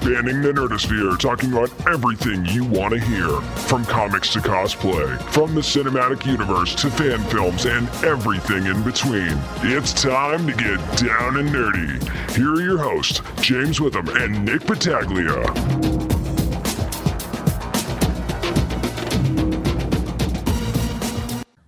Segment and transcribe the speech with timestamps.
[0.00, 3.28] spanning the nerdosphere, talking about everything you want to hear.
[3.68, 9.38] From comics to cosplay, from the cinematic universe to fan films and everything in between.
[9.62, 12.34] It's time to get down and nerdy.
[12.34, 15.36] Here are your hosts, James Witham and Nick Battaglia.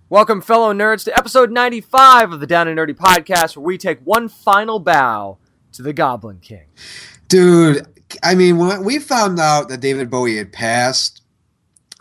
[0.09, 3.99] Welcome, fellow nerds, to episode 95 of the Down and Nerdy podcast, where we take
[4.03, 5.37] one final bow
[5.73, 6.65] to the Goblin King.
[7.27, 7.87] Dude,
[8.21, 11.21] I mean, when we found out that David Bowie had passed,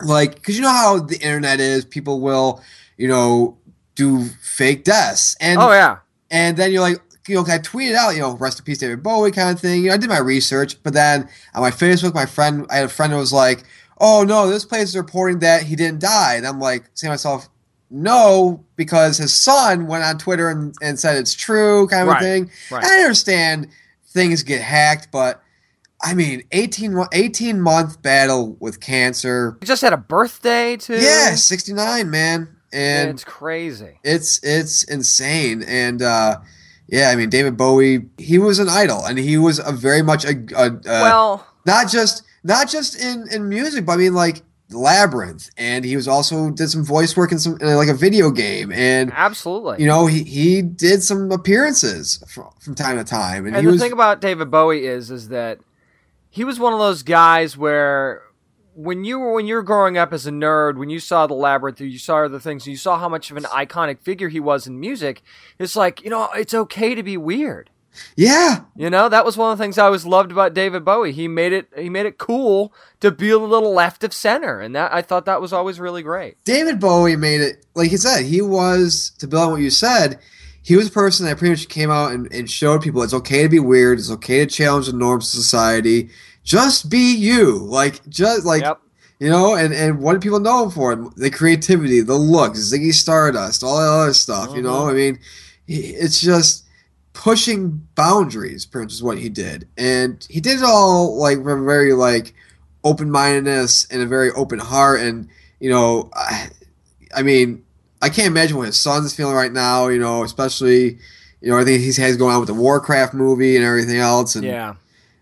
[0.04, 2.62] like, because you know how the internet is, people will,
[2.96, 3.56] you know,
[3.94, 5.98] do fake deaths, and Oh, yeah.
[6.30, 9.02] and then you're like, you know, I tweeted out, you know, rest in peace, David
[9.02, 9.82] Bowie, kind of thing.
[9.82, 12.86] You know, I did my research, but then on my Facebook, my friend, I had
[12.86, 13.62] a friend who was like,
[14.00, 17.12] "Oh no, this place is reporting that he didn't die," and I'm like, saying to
[17.12, 17.48] myself,
[17.90, 22.22] "No," because his son went on Twitter and, and said it's true, kind of Right,
[22.22, 22.50] thing.
[22.72, 22.84] right.
[22.84, 23.68] I understand
[24.08, 25.40] things get hacked, but
[26.02, 29.56] I mean, 18, 18 month battle with cancer.
[29.60, 31.00] He just had a birthday, too.
[31.00, 32.56] Yeah, 69, man.
[32.72, 33.98] And it's crazy.
[34.02, 36.38] it's it's insane and uh
[36.88, 40.24] yeah i mean david bowie he was an idol and he was a very much
[40.24, 44.40] a, a, a well, not just not just in in music but i mean like
[44.70, 48.30] labyrinth and he was also did some voice work in some in like a video
[48.30, 49.76] game and absolutely.
[49.78, 53.66] you know he he did some appearances from, from time to time and, and he
[53.66, 55.58] the was thing about David Bowie is, is that
[56.32, 58.22] he was one of those guys where
[58.74, 61.34] when you were when you were growing up as a nerd, when you saw the
[61.34, 64.40] labyrinth, or you saw other things, you saw how much of an iconic figure he
[64.40, 65.22] was in music.
[65.58, 67.68] It's like you know, it's okay to be weird.
[68.16, 71.12] yeah You know, that was one of the things I always loved about David Bowie.
[71.12, 74.74] He made it he made it cool to be a little left of center, and
[74.74, 76.42] that I thought that was always really great.
[76.44, 80.18] David Bowie made it, like he said, he was, to build on what you said,
[80.62, 83.42] he was a person that pretty much came out and, and showed people it's okay
[83.42, 86.10] to be weird, it's okay to challenge the norms of society.
[86.44, 87.58] Just be you.
[87.58, 88.80] Like, just, like, Yep.
[89.18, 91.10] you know, and, and what do people know him for?
[91.16, 94.82] The creativity, the looks, Ziggy Stardust, all that other stuff, you know?
[94.82, 94.90] Mm-hmm.
[94.90, 95.18] I mean,
[95.66, 96.64] it's just
[97.12, 99.68] pushing boundaries, pretty much is what he did.
[99.76, 102.34] And he did it all, like, a very, like,
[102.84, 105.00] open mindedness and a very open heart.
[105.00, 105.28] And,
[105.60, 106.48] you know, I,
[107.14, 107.64] I mean,
[108.02, 110.98] I can't imagine what his son's feeling right now, you know, especially,
[111.40, 114.34] you know, everything he has going on with the Warcraft movie and everything else.
[114.34, 114.74] And Yeah.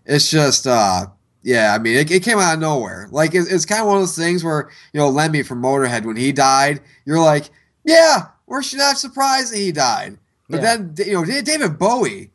[0.05, 1.05] it's just, uh,
[1.43, 3.07] yeah, I mean, it, it came out of nowhere.
[3.11, 6.05] Like, it's, it's kind of one of those things where, you know, Lemmy from Motorhead,
[6.05, 7.49] when he died, you're like,
[7.83, 10.17] yeah, we're not surprised that he died.
[10.49, 10.77] But Yeah.
[10.77, 12.31] then, you know, David Bowie,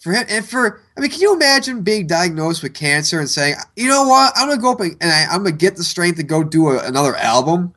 [0.00, 3.56] for him, and for, I mean, can you imagine being diagnosed with cancer and saying,
[3.76, 5.76] you know what, I'm going to go up and, and I, I'm going to get
[5.76, 7.74] the strength to go do a, another album?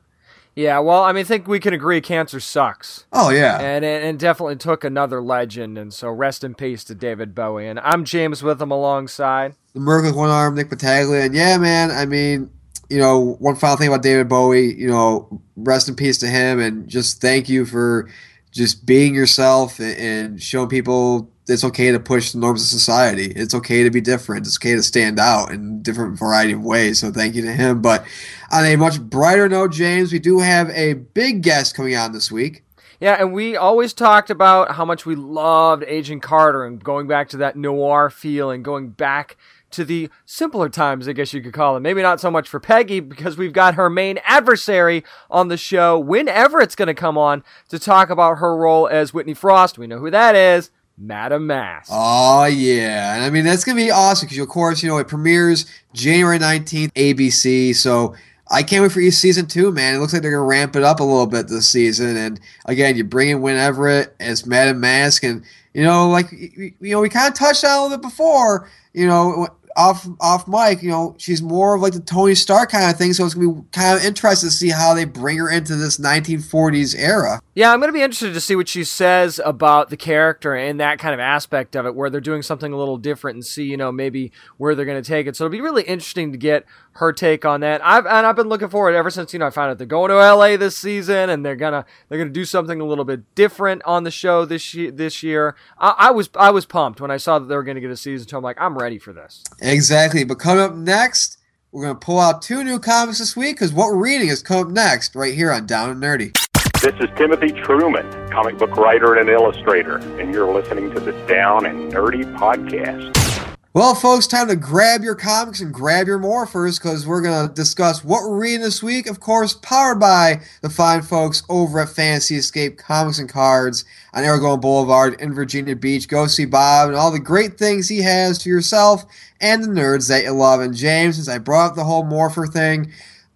[0.56, 3.06] Yeah, well, I mean, I think we can agree cancer sucks.
[3.12, 3.60] Oh, yeah.
[3.60, 7.68] And it, it definitely took another legend, and so rest in peace to David Bowie.
[7.68, 9.56] And I'm James Witham alongside.
[9.74, 11.90] the Merc with one arm, Nick Battaglia, and yeah, man.
[11.90, 12.52] I mean,
[12.90, 14.76] you know, one final thing about David Bowie.
[14.76, 18.10] You know, rest in peace to him, and just thank you for
[18.52, 23.34] just being yourself and, and showing people it's okay to push the norms of society.
[23.36, 24.48] It's okay to be different.
[24.48, 27.00] It's okay to stand out in different variety of ways.
[27.00, 27.82] So thank you to him.
[27.82, 28.06] But
[28.52, 32.32] on a much brighter note, James, we do have a big guest coming on this
[32.32, 32.64] week.
[33.00, 37.28] Yeah, and we always talked about how much we loved Agent Carter and going back
[37.30, 39.36] to that noir feel and going back
[39.72, 41.82] to the simpler times, I guess you could call it.
[41.82, 46.00] Maybe not so much for Peggy because we've got her main adversary on the show
[46.00, 49.78] whenever it's going to come on to talk about her role as Whitney Frost.
[49.78, 50.70] We know who that is.
[50.98, 51.90] Madam Mask.
[51.92, 55.08] Oh yeah, and I mean that's gonna be awesome because of course you know it
[55.08, 57.76] premieres January nineteenth ABC.
[57.76, 58.16] So
[58.50, 59.96] I can't wait for each season two, man.
[59.96, 62.16] It looks like they're gonna ramp it up a little bit this season.
[62.16, 65.44] And again, you bring in Wynn Everett as Madam Mask, and
[65.74, 68.70] you know like you know we kind of touched on a little bit before.
[68.94, 72.90] You know off off mic, you know she's more of like the Tony Stark kind
[72.90, 73.14] of thing.
[73.14, 75.98] So it's gonna be kind of interesting to see how they bring her into this
[75.98, 77.42] 1940s era.
[77.56, 80.80] Yeah, I'm going to be interested to see what she says about the character and
[80.80, 83.66] that kind of aspect of it, where they're doing something a little different and see,
[83.66, 85.36] you know, maybe where they're going to take it.
[85.36, 87.86] So it'll be really interesting to get her take on that.
[87.86, 90.10] I've and I've been looking forward ever since you know I found out they're going
[90.10, 93.84] to LA this season and they're gonna they're gonna do something a little bit different
[93.84, 94.92] on the show this year.
[94.92, 97.76] This year, I, I was I was pumped when I saw that they were going
[97.76, 98.38] to get a season two.
[98.38, 99.44] I'm like, I'm ready for this.
[99.62, 100.24] Exactly.
[100.24, 101.38] But coming up next,
[101.72, 104.42] we're going to pull out two new comics this week because what we're reading is
[104.42, 106.36] coming up next right here on Down and Nerdy.
[106.84, 111.66] This is Timothy Truman, comic book writer and illustrator, and you're listening to the Down
[111.66, 113.56] and Nerdy podcast.
[113.74, 117.54] Well, folks, time to grab your comics and grab your morphers because we're going to
[117.54, 119.08] discuss what we're reading this week.
[119.08, 124.26] Of course, powered by the fine folks over at Fantasy Escape Comics and Cards on
[124.26, 126.10] Aragon Boulevard in Virginia Beach.
[126.10, 129.06] Go see Bob and all the great things he has to yourself
[129.40, 130.60] and the nerds that you love.
[130.60, 132.92] And James, since I brought up the whole morpher thing,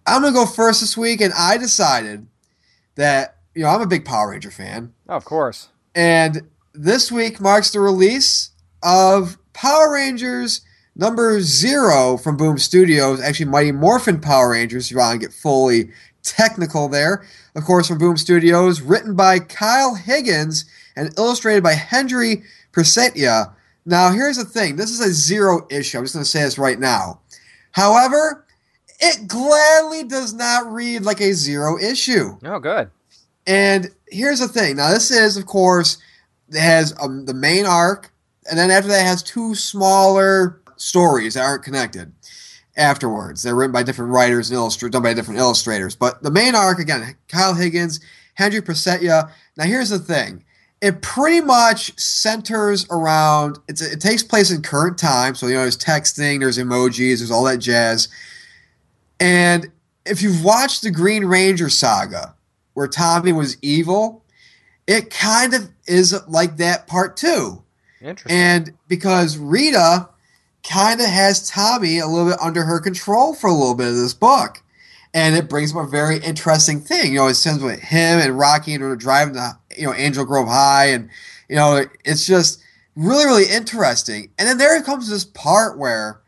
[0.06, 2.26] I'm going to go first this week, and I decided
[2.96, 4.94] that, you know, I'm a big Power Ranger fan.
[5.08, 5.70] Oh, of course.
[5.92, 6.42] And
[6.74, 8.50] this week marks the release
[8.84, 10.60] of Power Rangers
[10.94, 15.34] number zero from Boom Studios, actually Mighty Morphin Power Rangers, if you want to get
[15.34, 15.90] fully
[16.22, 17.26] technical there.
[17.56, 20.64] Of course, from Boom Studios, written by Kyle Higgins
[20.94, 23.52] and illustrated by Hendry Prasetya.
[23.84, 25.98] Now, here's the thing this is a zero issue.
[25.98, 27.22] I'm just going to say this right now.
[27.72, 28.46] However,
[29.00, 32.38] it gladly does not read like a zero issue.
[32.44, 32.92] Oh, good.
[33.48, 34.76] And here's the thing.
[34.76, 35.98] Now, this is, of course,
[36.52, 38.12] has um, the main arc
[38.48, 42.12] and then after that has two smaller stories that aren't connected
[42.76, 43.42] afterwards.
[43.42, 45.96] They're written by different writers and illustrators, done by different illustrators.
[45.96, 48.00] But the main arc, again, Kyle Higgins,
[48.34, 49.30] Hendry Prasetya.
[49.56, 50.44] Now here's the thing.
[50.80, 55.34] It pretty much centers around, it takes place in current time.
[55.34, 58.08] So, you know, there's texting, there's emojis, there's all that jazz.
[59.18, 59.72] And
[60.06, 62.36] if you've watched the Green Ranger saga,
[62.78, 64.24] where Tommy was evil,
[64.86, 67.62] it kind of is like that part two
[68.28, 70.08] and because Rita
[70.68, 73.96] kind of has Tommy a little bit under her control for a little bit of
[73.96, 74.62] this book.
[75.14, 77.12] And it brings up a very interesting thing.
[77.12, 80.24] You know, it sends with him and Rocky and they're driving to, you know, Angel
[80.24, 80.86] Grove High.
[80.86, 81.08] And,
[81.48, 82.62] you know, it's just
[82.94, 84.30] really, really interesting.
[84.38, 86.20] And then there comes this part where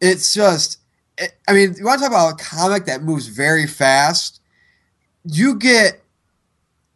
[0.00, 0.78] it's just,
[1.18, 4.40] it, I mean, you want to talk about a comic that moves very fast?
[5.26, 6.02] You get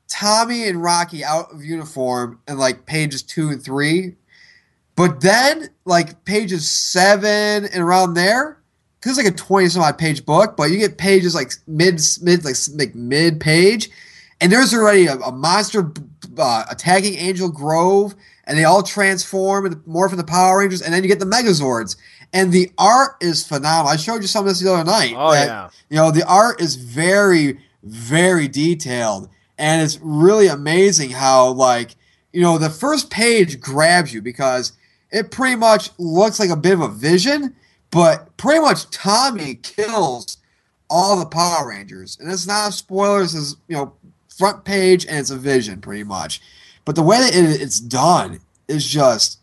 [0.09, 4.15] Tommy and Rocky out of uniform in like pages two and three.
[4.97, 8.59] But then, like pages seven and around there,
[9.01, 12.01] because it's like a 20 some odd page book, but you get pages like mid,
[12.21, 13.89] mid, like, like mid page,
[14.41, 15.93] and there's already a, a monster
[16.37, 21.03] uh, attacking Angel Grove, and they all transform and morph into Power Rangers, and then
[21.03, 21.97] you get the Megazords.
[22.33, 23.93] And the art is phenomenal.
[23.93, 25.15] I showed you some of this the other night.
[25.17, 25.71] Oh, that, yeah.
[25.89, 29.29] You know, the art is very, very detailed.
[29.59, 31.97] And it's really amazing how like
[32.33, 34.73] you know the first page grabs you because
[35.11, 37.55] it pretty much looks like a bit of a vision
[37.91, 40.39] but pretty much tommy kills
[40.89, 42.19] all the power rangers.
[42.21, 43.93] And it's not a spoiler it's you know
[44.37, 46.41] front page and it's a vision pretty much.
[46.85, 49.39] But the way that it, it's done is just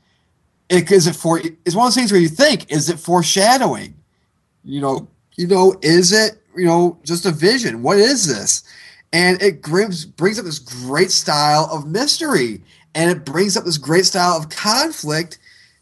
[0.69, 3.95] it is it for it's one of those things where you think is it foreshadowing?
[4.63, 7.83] You know you know is it you know just a vision.
[7.83, 8.63] What is this?
[9.13, 12.62] And it brings brings up this great style of mystery.
[12.95, 15.38] And it brings up this great style of conflict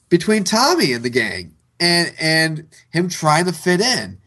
[0.09, 4.17] between Tommy and the gang and and him trying to fit in.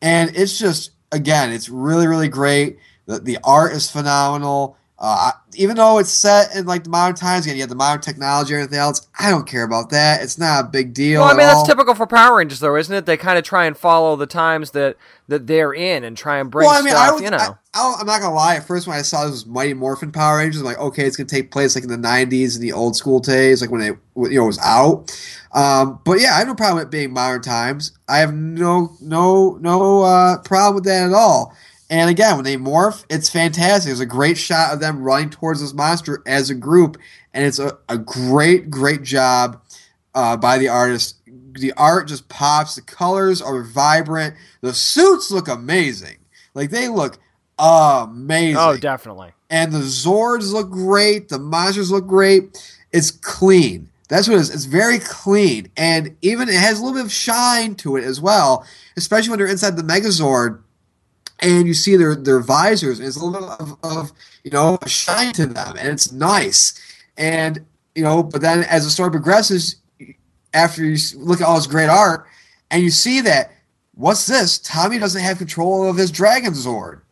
[0.00, 2.78] And it's just again it's really really great.
[3.06, 7.46] The, the art is phenomenal uh, even though it's set in like the modern times,
[7.46, 9.06] again, you have the modern technology and everything else.
[9.16, 10.22] I don't care about that.
[10.22, 11.20] It's not a big deal.
[11.20, 11.54] Well, I mean, all.
[11.54, 13.06] that's typical for Power Rangers, though, isn't it?
[13.06, 14.96] They kind of try and follow the times that
[15.28, 17.20] that they're in and try and bring well, I mean, stuff.
[17.20, 18.56] I you know, I, am not gonna lie.
[18.56, 21.16] At first, when I saw this was Mighty Morphin Power Rangers, I'm like, okay, it's
[21.16, 23.96] gonna take place like in the '90s and the old school days, like when it
[24.16, 25.16] you know was out.
[25.52, 27.92] Um, but yeah, I have no problem with being modern times.
[28.08, 31.54] I have no no no uh, problem with that at all.
[31.90, 33.88] And again, when they morph, it's fantastic.
[33.88, 36.98] There's a great shot of them running towards this monster as a group,
[37.32, 39.62] and it's a, a great, great job
[40.14, 41.16] uh, by the artist.
[41.52, 42.74] The art just pops.
[42.74, 44.34] The colors are vibrant.
[44.60, 46.18] The suits look amazing.
[46.54, 47.18] Like they look
[47.58, 48.56] amazing.
[48.58, 49.32] Oh, definitely.
[49.48, 51.30] And the Zords look great.
[51.30, 52.76] The monsters look great.
[52.92, 53.88] It's clean.
[54.08, 54.54] That's what it is.
[54.54, 58.22] It's very clean, and even it has a little bit of shine to it as
[58.22, 60.62] well, especially when they're inside the Megazord
[61.40, 64.12] and you see their their visors, and it's a little bit of, of
[64.44, 66.80] you know a shine to them, and it's nice.
[67.16, 67.64] And
[67.94, 69.76] you know, but then as the story progresses,
[70.54, 72.26] after you look at all this great art,
[72.70, 73.52] and you see that
[73.94, 74.58] what's this?
[74.58, 77.02] Tommy doesn't have control of his Dragon Zord,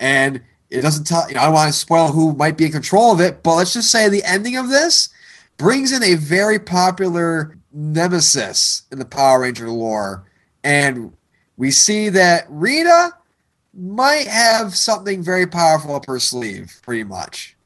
[0.00, 0.40] and
[0.70, 1.28] it doesn't tell.
[1.28, 3.56] You know, I don't want to spoil who might be in control of it, but
[3.56, 5.08] let's just say the ending of this
[5.56, 10.24] brings in a very popular nemesis in the Power Ranger lore,
[10.64, 11.12] and
[11.56, 13.12] we see that Rita
[13.74, 17.56] might have something very powerful up her sleeve, pretty much.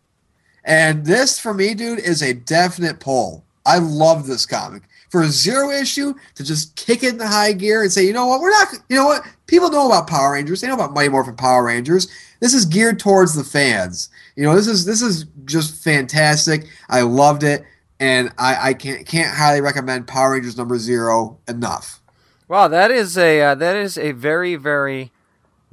[0.65, 3.45] And this, for me, dude, is a definite pull.
[3.65, 4.83] I love this comic.
[5.11, 8.27] For a zero issue, to just kick it the high gear and say, you know
[8.27, 10.61] what, we're not, you know what, people know about Power Rangers.
[10.61, 12.09] They know about Mighty Morphin Power Rangers.
[12.41, 14.09] This is geared towards the fans.
[14.35, 16.67] You know, this is this is just fantastic.
[16.89, 17.65] I loved it.
[17.99, 22.01] and I, I can't can't highly recommend Power Rangers number zero enough.
[22.49, 25.13] Wow, that is a uh, that is a very very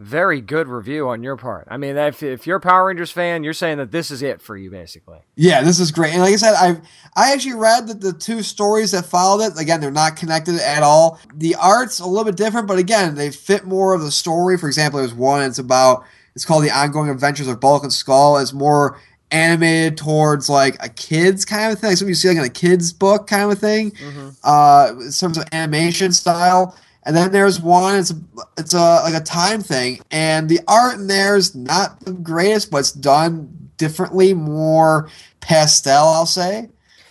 [0.03, 1.67] very good review on your part.
[1.71, 4.41] I mean, if, if you're a Power Rangers fan, you're saying that this is it
[4.41, 5.19] for you, basically.
[5.35, 6.13] Yeah, this is great.
[6.13, 6.81] And like I said, I've
[7.15, 9.59] I actually read that the two stories that followed it.
[9.59, 11.19] Again, they're not connected at all.
[11.35, 14.57] The art's a little bit different, but again, they fit more of the story.
[14.57, 15.41] For example, there's one.
[15.43, 16.03] It's about
[16.35, 18.37] it's called the ongoing adventures of Bulk and Skull.
[18.37, 18.99] It's more
[19.31, 22.49] animated towards like a kids kind of thing, like something you see like in a
[22.49, 24.29] kids book kind of thing, mm-hmm.
[24.43, 26.77] uh, in terms of animation style.
[27.05, 27.97] And then there's one.
[27.97, 28.15] It's a,
[28.57, 32.71] it's a like a time thing, and the art in there is not the greatest,
[32.71, 35.09] but it's done differently, more
[35.41, 36.07] pastel.
[36.07, 36.69] I'll say.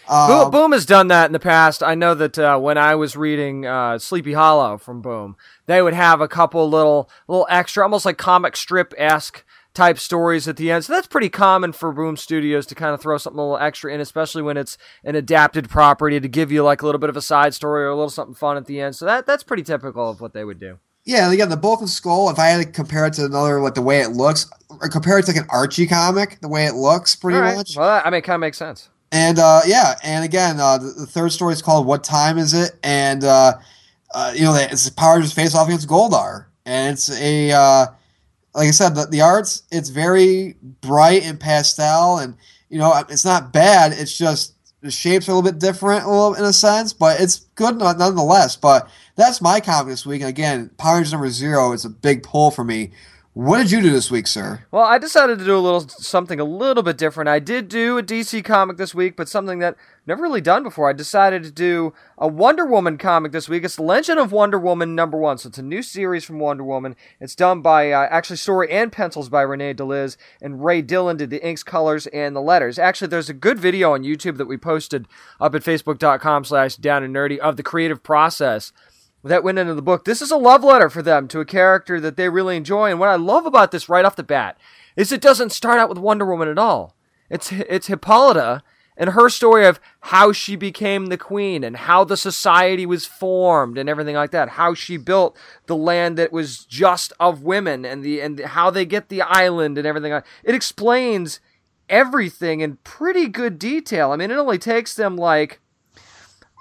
[0.08, 1.82] Um, Boom has done that in the past.
[1.82, 5.94] I know that uh, when I was reading uh, Sleepy Hollow from Boom, they would
[5.94, 10.70] have a couple little little extra, almost like comic strip esque type stories at the
[10.70, 10.84] end.
[10.84, 13.92] So that's pretty common for Boom Studios to kind of throw something a little extra
[13.92, 17.16] in, especially when it's an adapted property to give you like a little bit of
[17.16, 18.96] a side story or a little something fun at the end.
[18.96, 20.78] So that that's pretty typical of what they would do.
[21.04, 22.30] Yeah, again, the Bulk and Skull.
[22.30, 25.18] If I had to compare it to another, like the way it looks, or compare
[25.18, 27.56] it to like an Archie comic, the way it looks, pretty right.
[27.56, 27.76] much.
[27.76, 28.88] Well, I mean, it kind of makes sense.
[29.10, 32.54] And uh, yeah, and again, uh, the, the, third story is called "What Time Is
[32.54, 33.54] It?" and uh,
[34.14, 37.86] uh you know, it's Power Rangers face off against Goldar, and it's a uh,
[38.54, 42.36] like I said, the, the arts it's very bright and pastel, and
[42.68, 43.92] you know it's not bad.
[43.92, 47.20] It's just the shapes are a little bit different, a little in a sense, but
[47.20, 48.56] it's good nonetheless.
[48.56, 50.20] But that's my comic this week.
[50.22, 52.90] And again, Power Rangers number zero is a big pull for me.
[53.34, 54.66] What did you do this week, sir?
[54.70, 57.30] Well, I decided to do a little something a little bit different.
[57.30, 60.62] I did do a DC comic this week, but something that I've never really done
[60.62, 60.90] before.
[60.90, 63.64] I decided to do a Wonder Woman comic this week.
[63.64, 65.38] It's Legend of Wonder Woman number one.
[65.38, 66.94] So it's a new series from Wonder Woman.
[67.20, 71.16] It's done by uh, actually story and pencils by Renae De Liz and Ray Dillon
[71.16, 72.78] did the inks, colors, and the letters.
[72.78, 75.08] Actually, there's a good video on YouTube that we posted
[75.40, 78.74] up at facebook.com/slash down and nerdy of the creative process
[79.28, 80.04] that went into the book.
[80.04, 82.90] This is a love letter for them to a character that they really enjoy.
[82.90, 84.58] And what I love about this right off the bat
[84.96, 86.94] is it doesn't start out with Wonder Woman at all.
[87.30, 88.62] It's it's Hippolyta
[88.96, 93.78] and her story of how she became the queen and how the society was formed
[93.78, 94.50] and everything like that.
[94.50, 95.36] How she built
[95.66, 99.78] the land that was just of women and the and how they get the island
[99.78, 100.12] and everything.
[100.44, 101.40] It explains
[101.88, 104.12] everything in pretty good detail.
[104.12, 105.60] I mean, it only takes them like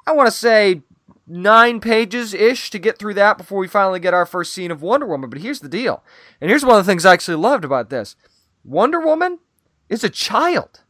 [0.08, 0.84] I want to say
[1.32, 4.82] nine pages ish to get through that before we finally get our first scene of
[4.82, 5.30] Wonder Woman.
[5.30, 6.04] But here's the deal.
[6.40, 8.16] And here's one of the things I actually loved about this
[8.64, 9.40] Wonder Woman
[9.90, 10.82] is a child.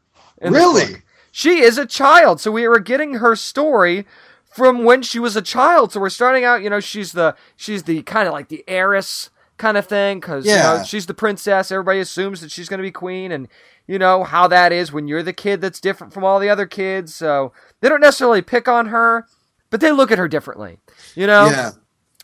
[0.41, 1.03] Really?
[1.31, 2.41] She is a child.
[2.41, 4.05] So we were getting her story
[4.51, 5.93] from when she was a child.
[5.93, 9.29] So we're starting out, you know, she's the she's the kind of like the heiress
[9.57, 10.73] kind of thing because yeah.
[10.73, 11.71] you know, she's the princess.
[11.71, 13.47] Everybody assumes that she's going to be queen, and
[13.87, 16.65] you know how that is when you're the kid that's different from all the other
[16.65, 17.13] kids.
[17.13, 19.27] So they don't necessarily pick on her,
[19.71, 20.77] but they look at her differently.
[21.15, 21.47] You know?
[21.47, 21.71] Yeah.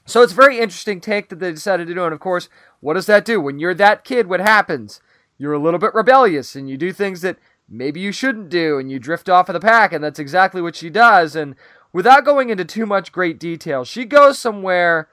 [0.05, 2.03] So it's a very interesting take that they decided to do.
[2.03, 2.47] And of course,
[2.79, 3.41] what does that do?
[3.41, 5.01] When you're that kid, what happens?
[5.37, 7.37] You're a little bit rebellious and you do things that
[7.67, 9.91] maybe you shouldn't do and you drift off of the pack.
[9.91, 11.35] And that's exactly what she does.
[11.35, 11.55] And
[11.91, 15.09] without going into too much great detail, she goes somewhere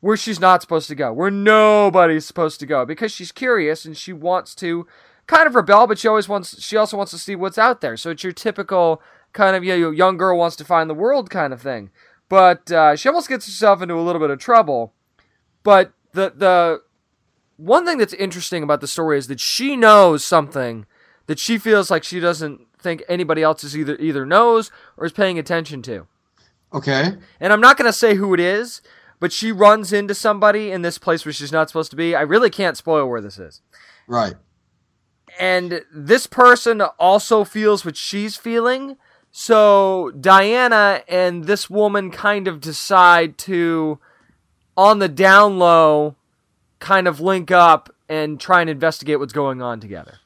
[0.00, 3.96] where she's not supposed to go, where nobody's supposed to go because she's curious and
[3.96, 4.86] she wants to
[5.26, 7.96] kind of rebel, but she always wants, she also wants to see what's out there.
[7.96, 9.00] So it's your typical
[9.36, 11.90] kind of you know, young girl wants to find the world kind of thing.
[12.28, 14.92] But uh, she almost gets herself into a little bit of trouble.
[15.62, 16.82] But the the
[17.56, 20.86] one thing that's interesting about the story is that she knows something
[21.26, 25.12] that she feels like she doesn't think anybody else is either either knows or is
[25.12, 26.06] paying attention to.
[26.72, 27.16] Okay.
[27.38, 28.82] And I'm not going to say who it is,
[29.20, 32.14] but she runs into somebody in this place where she's not supposed to be.
[32.14, 33.62] I really can't spoil where this is.
[34.06, 34.34] Right.
[35.38, 38.96] And this person also feels what she's feeling,
[39.38, 43.98] so Diana and this woman kind of decide to,
[44.78, 46.16] on the down low,
[46.78, 50.20] kind of link up and try and investigate what's going on together.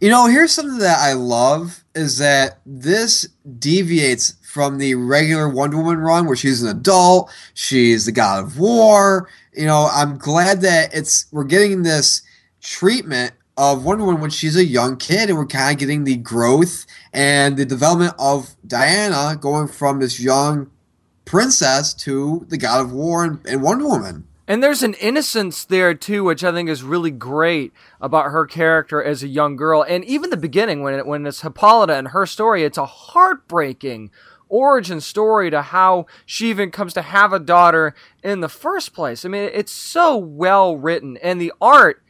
[0.00, 5.76] You know, here's something that I love is that this deviates from the regular Wonder
[5.76, 9.28] Woman run where she's an adult, she's the god of war.
[9.52, 12.22] You know, I'm glad that it's we're getting this
[12.62, 16.16] treatment of Wonder Woman when she's a young kid, and we're kind of getting the
[16.16, 20.70] growth and the development of Diana going from this young
[21.24, 24.26] princess to the God of War and, and Wonder Woman.
[24.48, 29.02] And there's an innocence there too, which I think is really great about her character
[29.02, 29.82] as a young girl.
[29.82, 34.10] And even the beginning, when it, when it's Hippolyta and her story, it's a heartbreaking
[34.48, 39.24] origin story to how she even comes to have a daughter in the first place.
[39.24, 42.01] I mean, it's so well written, and the art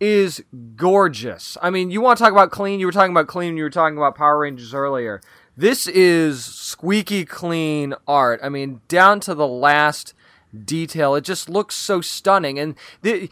[0.00, 0.42] is
[0.76, 1.56] gorgeous.
[1.62, 2.80] I mean, you want to talk about clean?
[2.80, 3.56] You were talking about clean.
[3.56, 5.20] You were talking about Power Rangers earlier.
[5.56, 8.40] This is squeaky clean art.
[8.42, 10.14] I mean, down to the last
[10.64, 11.14] detail.
[11.14, 12.58] It just looks so stunning.
[12.58, 13.28] And the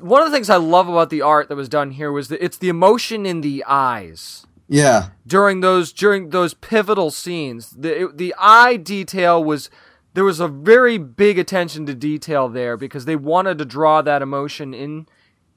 [0.00, 2.42] one of the things I love about the art that was done here was that
[2.42, 5.08] it's the emotion in the eyes Yeah.
[5.26, 7.70] during those during those pivotal scenes.
[7.76, 9.68] The it- the eye detail was
[10.14, 14.22] there was a very big attention to detail there because they wanted to draw that
[14.22, 15.06] emotion in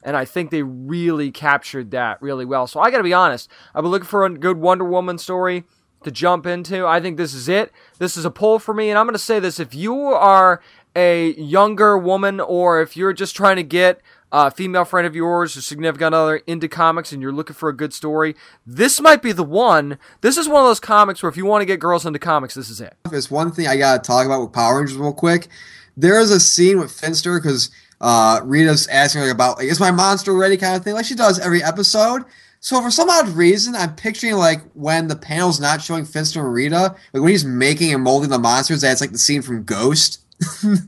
[0.07, 2.65] and I think they really captured that really well.
[2.65, 5.65] So I got to be honest, I've been looking for a good Wonder Woman story
[6.03, 6.87] to jump into.
[6.87, 7.73] I think this is it.
[7.99, 10.61] This is a pull for me and I'm going to say this if you are
[10.95, 13.99] a younger woman or if you're just trying to get
[14.31, 17.75] a female friend of yours or significant other into comics and you're looking for a
[17.75, 18.33] good story,
[18.65, 19.99] this might be the one.
[20.21, 22.53] This is one of those comics where if you want to get girls into comics,
[22.53, 22.95] this is it.
[23.09, 25.49] There's one thing I gotta talk about with Power Rangers real quick.
[25.97, 29.91] There is a scene with Finster because uh, Rita's asking her about like, is my
[29.91, 32.23] monster ready kind of thing, like she does every episode.
[32.59, 36.51] So for some odd reason, I'm picturing like when the panel's not showing Finster and
[36.53, 40.21] Rita, like when he's making and molding the monsters, that's like the scene from Ghost.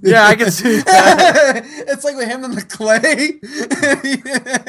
[0.04, 1.64] Yeah, I can see that.
[1.88, 3.40] it's like with him and the clay.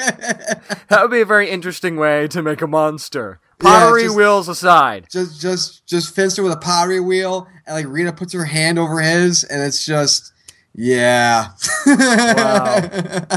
[0.89, 3.41] That would be a very interesting way to make a monster.
[3.63, 5.07] Yeah, Pottery just- wheels aside.
[5.11, 9.01] just just just Finster with a pottery wheel, and like Rita puts her hand over
[9.01, 10.33] his, and it's just
[10.75, 11.49] yeah.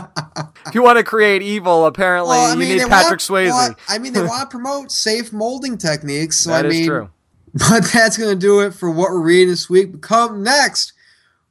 [0.66, 3.50] If you want to create evil, apparently Well, I you need Patrick want- Swayze.
[3.50, 6.40] well, I mean, they want to promote safe molding techniques.
[6.40, 7.10] So That I is mean, true.
[7.54, 9.92] but that's going to do it for what we're reading this week.
[9.92, 10.94] But come next,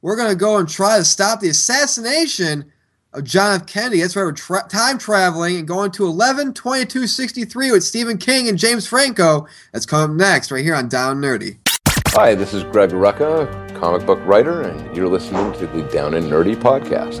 [0.01, 2.71] we're going to go and try to stop the assassination
[3.13, 3.67] of John F.
[3.67, 4.01] Kennedy.
[4.01, 8.49] That's why we're tra- time traveling and going to 11 22 63 with Stephen King
[8.49, 9.47] and James Franco.
[9.71, 11.59] That's coming up next, right here on Down Nerdy.
[12.09, 16.27] Hi, this is Greg Rucka, comic book writer, and you're listening to the Down and
[16.27, 17.19] Nerdy podcast.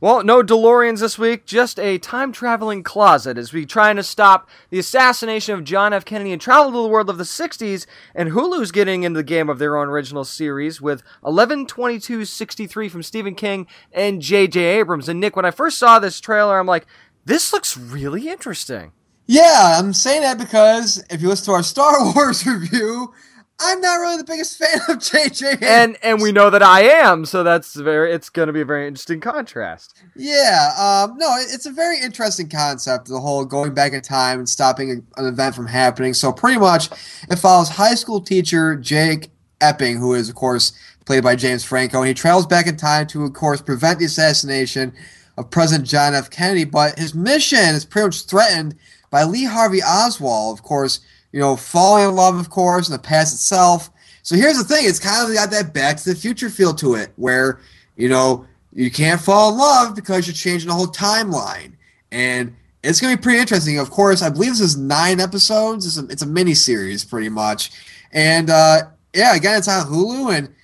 [0.00, 4.48] Well, no DeLoreans this week, just a time traveling closet as we trying to stop
[4.70, 6.04] the assassination of John F.
[6.04, 7.86] Kennedy and travel to the world of the 60s.
[8.14, 13.34] And Hulu's getting into the game of their own original series with 112263 from Stephen
[13.34, 14.60] King and J.J.
[14.60, 15.08] Abrams.
[15.08, 16.86] And Nick, when I first saw this trailer, I'm like,
[17.24, 18.92] this looks really interesting.
[19.26, 23.12] Yeah, I'm saying that because if you listen to our Star Wars review,
[23.60, 25.62] I'm not really the biggest fan of JJ.
[25.62, 28.64] And and we know that I am, so that's very it's going to be a
[28.64, 30.02] very interesting contrast.
[30.16, 33.08] yeah, um, no, it's a very interesting concept.
[33.08, 36.14] The whole going back in time and stopping an event from happening.
[36.14, 36.90] So pretty much,
[37.30, 39.30] it follows high school teacher Jake
[39.60, 40.72] Epping, who is of course
[41.04, 44.04] played by James Franco, and he travels back in time to, of course, prevent the
[44.04, 44.92] assassination
[45.36, 46.30] of President John F.
[46.30, 46.64] Kennedy.
[46.64, 48.76] But his mission is pretty much threatened
[49.10, 51.00] by Lee Harvey Oswald, of course.
[51.32, 53.90] You know, falling in love, of course, and the past itself.
[54.22, 56.94] So here's the thing: it's kind of got that Back to the Future feel to
[56.94, 57.60] it, where
[57.96, 61.72] you know you can't fall in love because you're changing the whole timeline,
[62.10, 63.78] and it's gonna be pretty interesting.
[63.78, 65.86] Of course, I believe this is nine episodes.
[65.86, 67.70] It's a, it's a mini series, pretty much,
[68.12, 68.82] and uh,
[69.14, 70.54] yeah, again, it's on Hulu, and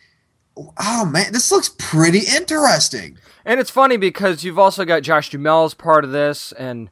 [0.78, 3.18] oh man, this looks pretty interesting.
[3.44, 6.90] And it's funny because you've also got Josh Duhamel as part of this, and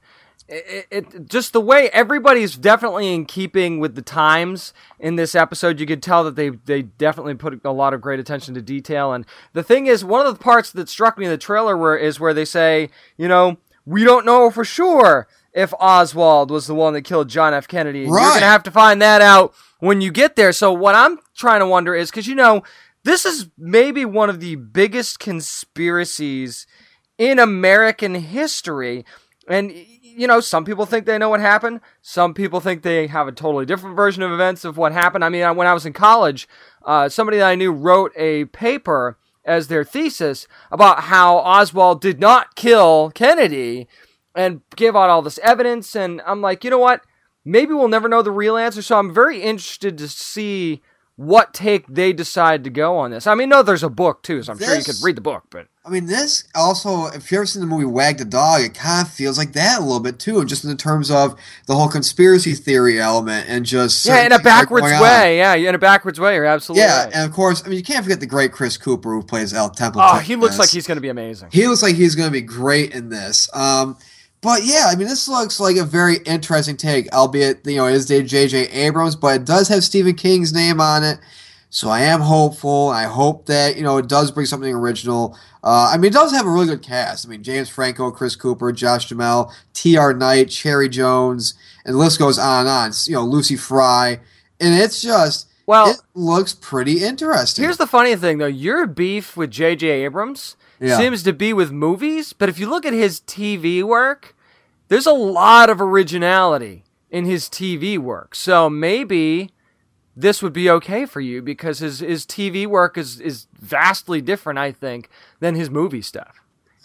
[0.49, 5.81] it, it just the way everybody's definitely in keeping with the times in this episode.
[5.81, 9.13] You could tell that they they definitely put a lot of great attention to detail.
[9.13, 11.97] And the thing is, one of the parts that struck me in the trailer were
[11.97, 16.75] is where they say, you know, we don't know for sure if Oswald was the
[16.75, 17.67] one that killed John F.
[17.67, 18.01] Kennedy.
[18.01, 20.53] And You're gonna have to find that out when you get there.
[20.53, 22.63] So what I'm trying to wonder is because you know
[23.03, 26.67] this is maybe one of the biggest conspiracies
[27.17, 29.05] in American history.
[29.49, 29.73] And,
[30.17, 31.81] you know, some people think they know what happened.
[32.03, 35.25] Some people think they have a totally different version of events of what happened.
[35.25, 36.49] I mean, when I was in college,
[36.85, 42.19] uh, somebody that I knew wrote a paper as their thesis about how Oswald did
[42.21, 43.89] not kill Kennedy
[44.35, 45.95] and gave out all this evidence.
[45.95, 47.03] And I'm like, you know what?
[47.45, 48.83] Maybe we'll never know the real answer.
[48.83, 50.83] So I'm very interested to see
[51.17, 53.27] what take they decide to go on this.
[53.27, 55.45] I mean, no, there's a book too, so I'm sure you could read the book,
[55.49, 58.75] but I mean, this also, if you've ever seen the movie Wag the Dog, it
[58.75, 61.89] kind of feels like that a little bit too, just in terms of the whole
[61.89, 65.03] conspiracy theory element and just yeah, in a certain things that are backwards going on.
[65.03, 65.37] way.
[65.39, 66.35] Yeah, in a backwards way.
[66.35, 67.15] You're absolutely Yeah, right.
[67.15, 69.71] and of course, I mean, you can't forget the great Chris Cooper who plays El
[69.71, 70.01] Temple.
[70.03, 71.51] oh, he looks like he's going to be amazing.
[71.53, 73.49] He looks like he's going to be great in this.
[73.55, 73.97] Um,
[74.45, 77.95] but yeah, I mean, this looks like a very interesting take, albeit you know it
[77.95, 78.69] is J.J.
[78.69, 81.19] Abrams, but it does have Stephen King's name on it.
[81.71, 82.91] So I am hopeful.
[82.91, 85.37] I hope that you know it does bring something original.
[85.65, 87.27] Uh, I mean, it does have a really good cast.
[87.27, 90.13] I mean, James Franco, Chris Cooper, Josh Duhamel, T.R.
[90.13, 91.55] Knight, Cherry Jones,
[91.87, 92.89] and the list goes on and on.
[92.91, 94.21] It's, you know, Lucy Fry,
[94.61, 97.65] and it's just Well- it looks pretty interesting.
[97.65, 98.45] Here's the funny thing, though.
[98.47, 99.87] Your beef with J.J.
[100.05, 100.99] Abrams Yeah.
[100.99, 104.34] seems to be with movies, but if you look at his TV work,
[104.95, 108.37] there's a lot of originality in his TV work.
[108.37, 109.51] So maybe
[110.15, 114.61] this would be okay for you because his his TV work is is vastly different,
[114.61, 116.37] I think, than his movie stuff.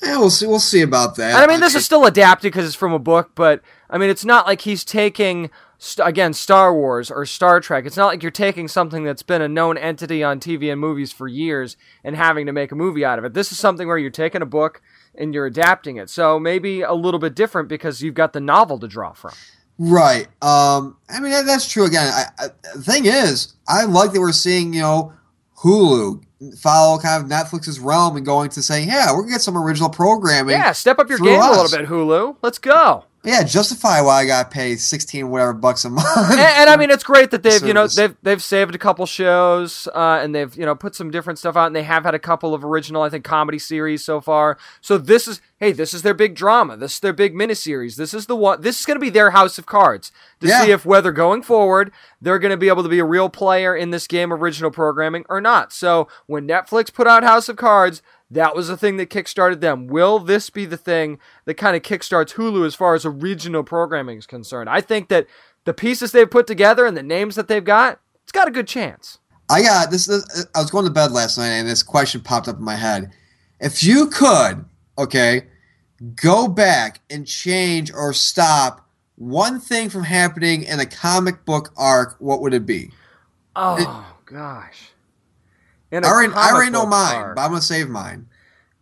[0.01, 0.47] Yeah, we'll see.
[0.47, 1.35] We'll see about that.
[1.35, 4.09] And I mean, this is still adapted because it's from a book, but I mean,
[4.09, 5.51] it's not like he's taking
[5.99, 7.85] again Star Wars or Star Trek.
[7.85, 11.13] It's not like you're taking something that's been a known entity on TV and movies
[11.13, 13.35] for years and having to make a movie out of it.
[13.35, 14.81] This is something where you're taking a book
[15.19, 16.09] and you're adapting it.
[16.09, 19.33] So maybe a little bit different because you've got the novel to draw from.
[19.77, 20.27] Right.
[20.41, 21.85] Um, I mean, that's true.
[21.85, 25.13] Again, I, I, the thing is, I like that we're seeing, you know,
[25.59, 26.23] Hulu
[26.57, 29.57] follow kind of Netflix's realm and going to say, yeah, we're going to get some
[29.57, 30.55] original programming.
[30.55, 32.37] Yeah, step up your game a little bit, Hulu.
[32.41, 33.05] Let's go.
[33.23, 36.07] Yeah, justify why I got paid 16 whatever bucks a month.
[36.31, 39.05] and, and I mean, it's great that they've you know they've they've saved a couple
[39.05, 42.15] shows uh, and they've you know put some different stuff out and they have had
[42.15, 44.57] a couple of original I think comedy series so far.
[44.79, 46.77] So this is hey, this is their big drama.
[46.77, 47.97] This is their big miniseries.
[47.97, 48.61] This is the one.
[48.61, 50.63] This is going to be their House of Cards to Yeah.
[50.63, 53.75] see if whether going forward they're going to be able to be a real player
[53.75, 55.73] in this game of original programming or not.
[55.73, 58.01] So when Netflix put out House of Cards.
[58.31, 59.87] That was the thing that kickstarted them.
[59.87, 64.19] Will this be the thing that kind of kickstarts Hulu as far as original programming
[64.19, 64.69] is concerned?
[64.69, 65.27] I think that
[65.65, 68.67] the pieces they've put together and the names that they've got, it's got a good
[68.67, 69.17] chance.
[69.49, 70.23] I got this, this.
[70.37, 72.75] Uh, I was going to bed last night and this question popped up in my
[72.75, 73.11] head.
[73.59, 74.63] If you could,
[74.97, 75.47] okay,
[76.15, 82.15] go back and change or stop one thing from happening in a comic book arc,
[82.19, 82.91] what would it be?
[83.55, 84.91] Oh gosh.
[85.91, 88.27] In I already, I already know mine, but I'm going to save mine.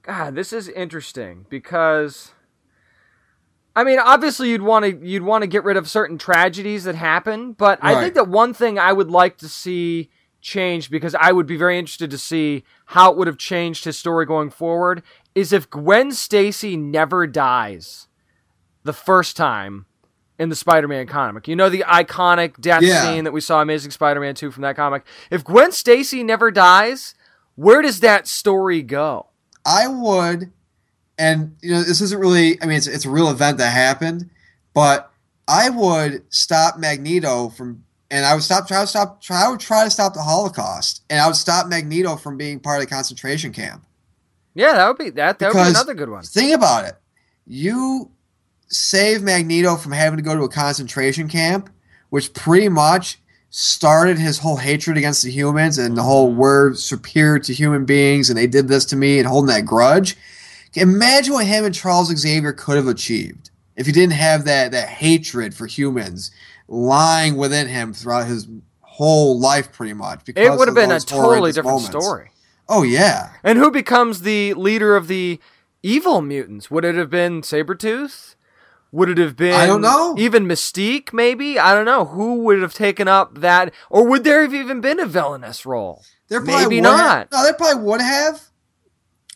[0.01, 2.31] God, this is interesting because
[3.75, 6.95] I mean, obviously you'd want to you'd want to get rid of certain tragedies that
[6.95, 10.09] happen, but I think that one thing I would like to see
[10.41, 13.97] change because I would be very interested to see how it would have changed his
[13.97, 15.03] story going forward
[15.35, 18.07] is if Gwen Stacy never dies
[18.83, 19.85] the first time
[20.39, 21.47] in the Spider-Man comic.
[21.47, 23.01] You know the iconic death Yeah.
[23.01, 25.05] scene that we saw Amazing Spider-Man 2 from that comic.
[25.31, 27.15] If Gwen Stacy never dies,
[27.55, 29.27] where does that story go?
[29.65, 30.51] I would,
[31.17, 32.61] and you know, this isn't really.
[32.61, 34.29] I mean, it's it's a real event that happened,
[34.73, 35.11] but
[35.47, 39.59] I would stop Magneto from, and I would stop try to stop try I would
[39.59, 42.93] try to stop the Holocaust, and I would stop Magneto from being part of the
[42.95, 43.83] concentration camp.
[44.53, 45.39] Yeah, that would be that.
[45.39, 46.23] That would be another good one.
[46.23, 46.95] Think about it.
[47.45, 48.11] You
[48.67, 51.69] save Magneto from having to go to a concentration camp,
[52.09, 57.39] which pretty much started his whole hatred against the humans and the whole we're superior
[57.39, 60.17] to human beings and they did this to me and holding that grudge.
[60.75, 64.89] Imagine what him and Charles Xavier could have achieved if he didn't have that that
[64.89, 66.29] hatred for humans
[66.67, 68.47] lying within him throughout his
[68.81, 71.89] whole life pretty much because It would have been a totally different moments.
[72.05, 72.31] story.
[72.67, 73.31] Oh yeah.
[73.43, 75.39] And who becomes the leader of the
[75.81, 76.69] evil mutants?
[76.69, 78.35] Would it have been Sabretooth?
[78.91, 80.15] Would it have been I don't know.
[80.17, 81.59] Even Mystique, maybe?
[81.59, 82.05] I don't know.
[82.05, 86.03] Who would have taken up that or would there have even been a villainous role?
[86.29, 86.99] There probably Maybe not.
[86.99, 88.41] Have, no, there probably would have.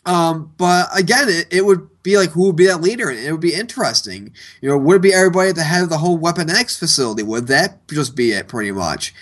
[0.04, 3.08] Um, but again, it, it would be like who would be that leader?
[3.08, 4.32] and It would be interesting.
[4.60, 7.22] You know, would it be everybody at the head of the whole Weapon X facility?
[7.22, 9.14] Would that just be it, pretty much?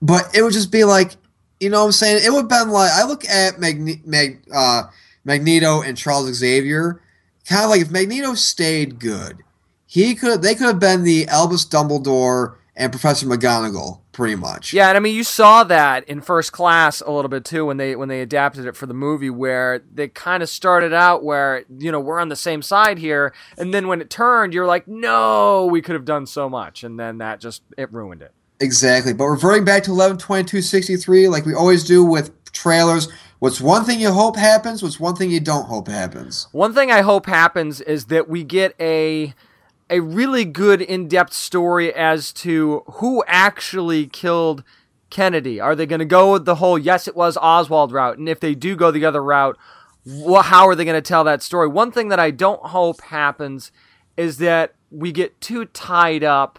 [0.00, 1.16] But it would just be like,
[1.60, 4.42] you know, what I'm saying it would have been like I look at Magne- Mag-
[4.52, 4.84] uh,
[5.24, 7.00] Magneto and Charles Xavier,
[7.46, 9.38] kind of like if Magneto stayed good,
[9.92, 14.72] he could they could have been the Albus Dumbledore and Professor McGonagall, pretty much.
[14.72, 17.76] Yeah, and I mean you saw that in first class a little bit too when
[17.76, 21.66] they when they adapted it for the movie where they kind of started out where
[21.78, 24.88] you know we're on the same side here and then when it turned you're like
[24.88, 28.32] no we could have done so much and then that just it ruined it.
[28.60, 29.12] Exactly.
[29.12, 34.10] But reverting back to 112263, like we always do with trailers, what's one thing you
[34.10, 34.82] hope happens?
[34.82, 36.48] What's one thing you don't hope happens?
[36.52, 39.34] One thing I hope happens is that we get a
[39.92, 44.64] a really good in-depth story as to who actually killed
[45.10, 45.60] Kennedy.
[45.60, 48.40] Are they going to go with the whole yes it was Oswald route and if
[48.40, 49.58] they do go the other route,
[50.06, 51.68] wh- how are they going to tell that story?
[51.68, 53.70] One thing that I don't hope happens
[54.16, 56.58] is that we get too tied up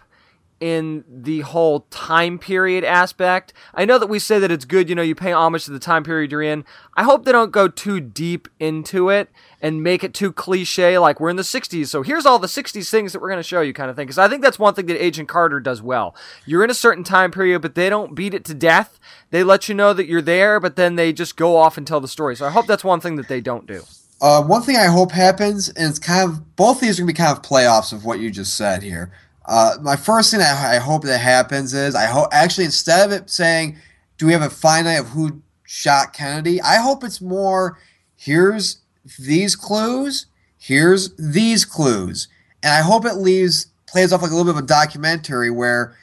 [0.60, 3.52] in the whole time period aspect.
[3.74, 5.80] I know that we say that it's good, you know, you pay homage to the
[5.80, 6.64] time period you're in.
[6.96, 9.28] I hope they don't go too deep into it
[9.64, 12.90] and make it too cliche, like we're in the 60s, so here's all the 60s
[12.90, 14.04] things that we're going to show you, kind of thing.
[14.04, 16.14] Because I think that's one thing that Agent Carter does well.
[16.44, 19.00] You're in a certain time period, but they don't beat it to death.
[19.30, 21.98] They let you know that you're there, but then they just go off and tell
[21.98, 22.36] the story.
[22.36, 23.84] So I hope that's one thing that they don't do.
[24.20, 27.16] Uh, one thing I hope happens, and it's kind of both these are gonna be
[27.16, 29.12] kind of playoffs of what you just said here.
[29.46, 33.12] Uh, my first thing that I hope that happens is I hope actually instead of
[33.12, 33.78] it saying,
[34.18, 37.78] "Do we have a finite of who shot Kennedy?" I hope it's more,
[38.14, 38.83] "Here's
[39.18, 40.26] these clues,
[40.58, 42.28] here's these clues,"
[42.62, 45.96] and I hope it leaves plays off like a little bit of a documentary where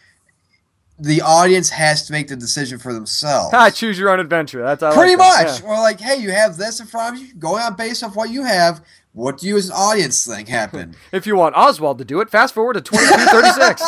[0.98, 3.54] the audience has to make the decision for themselves.
[3.54, 4.62] Ah, choose your own adventure.
[4.62, 5.62] That's I Pretty like that, much.
[5.62, 5.68] yeah.
[5.68, 7.34] Or like, hey, you have this in front of you.
[7.34, 8.82] Going on based off what you have,
[9.14, 10.96] what do you as an audience think happened?
[11.12, 13.82] If you want Oswald to do it, fast forward to 2236.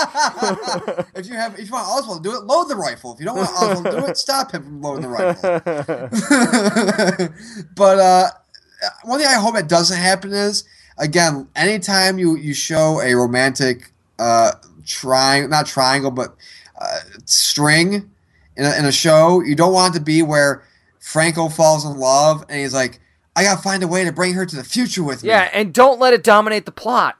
[1.15, 3.13] if you have, if you want Oswald to do it, load the rifle.
[3.13, 5.61] If you don't want Oswald to do it, stop him from loading the rifle.
[7.75, 8.29] but uh,
[9.03, 10.63] one thing I hope it doesn't happen is
[10.97, 14.53] again, anytime you you show a romantic uh
[14.85, 16.35] triangle, not triangle, but
[16.79, 18.11] uh, string
[18.55, 20.63] in a, in a show, you don't want it to be where
[20.99, 22.99] Franco falls in love and he's like,
[23.35, 25.29] I gotta find a way to bring her to the future with me.
[25.29, 27.17] yeah, and don't let it dominate the plot.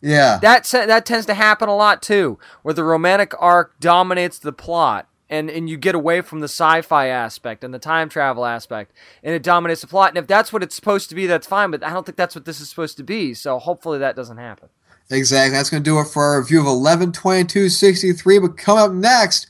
[0.00, 0.38] yeah.
[0.40, 5.07] That that tends to happen a lot too, where the romantic arc dominates the plot,
[5.30, 9.34] and and you get away from the sci-fi aspect and the time travel aspect, and
[9.34, 10.10] it dominates the plot.
[10.10, 11.70] And if that's what it's supposed to be, that's fine.
[11.70, 13.34] But I don't think that's what this is supposed to be.
[13.34, 14.68] So hopefully that doesn't happen.
[15.10, 15.56] Exactly.
[15.56, 18.38] That's going to do it for our review of 112263.
[18.38, 19.46] But come up next,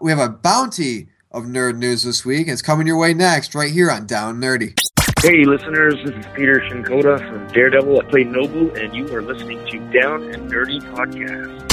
[0.00, 2.48] we have a bounty of nerd news this week.
[2.48, 4.78] It's coming your way next, right here on Down Nerdy.
[5.20, 8.00] Hey, listeners, this is Peter Shinkoda from Daredevil.
[8.00, 11.67] I play Nobu, and you are listening to Down and Nerdy Podcast.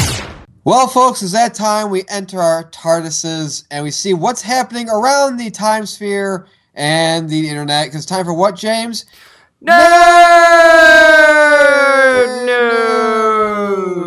[0.65, 5.37] Well, folks, it's that time we enter our TARDISes and we see what's happening around
[5.37, 7.85] the time sphere and the internet.
[7.85, 9.05] Because time for what, James?
[9.63, 9.75] Nerd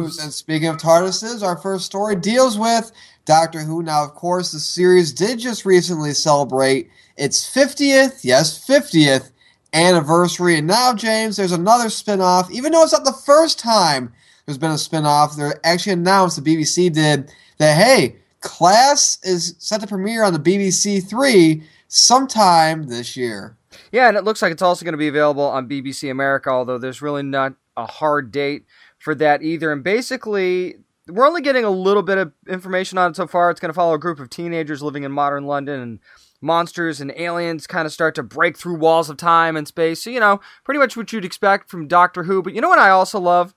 [0.01, 0.19] news.
[0.19, 2.91] And speaking of TARDISes, our first story deals with
[3.25, 3.85] Doctor Who.
[3.85, 9.31] Now, of course, the series did just recently celebrate its 50th, yes, 50th
[9.73, 10.59] anniversary.
[10.59, 12.51] And now, James, there's another spin off.
[12.51, 14.13] Even though it's not the first time
[14.49, 19.55] there's been a spin off, they actually announced, the BBC did, that, hey, Class is
[19.59, 23.59] set to premiere on the BBC Three sometime this year.
[23.93, 26.79] Yeah, and it looks like it's also going to be available on BBC America, although
[26.79, 28.65] there's really not a hard date
[28.99, 29.71] for that either.
[29.71, 30.77] And basically,
[31.09, 33.51] we're only getting a little bit of information on it so far.
[33.51, 35.99] It's going to follow a group of teenagers living in modern London and
[36.41, 40.03] monsters and aliens kind of start to break through walls of time and space.
[40.03, 42.43] So, you know, pretty much what you'd expect from Doctor Who.
[42.43, 43.55] But you know what I also love?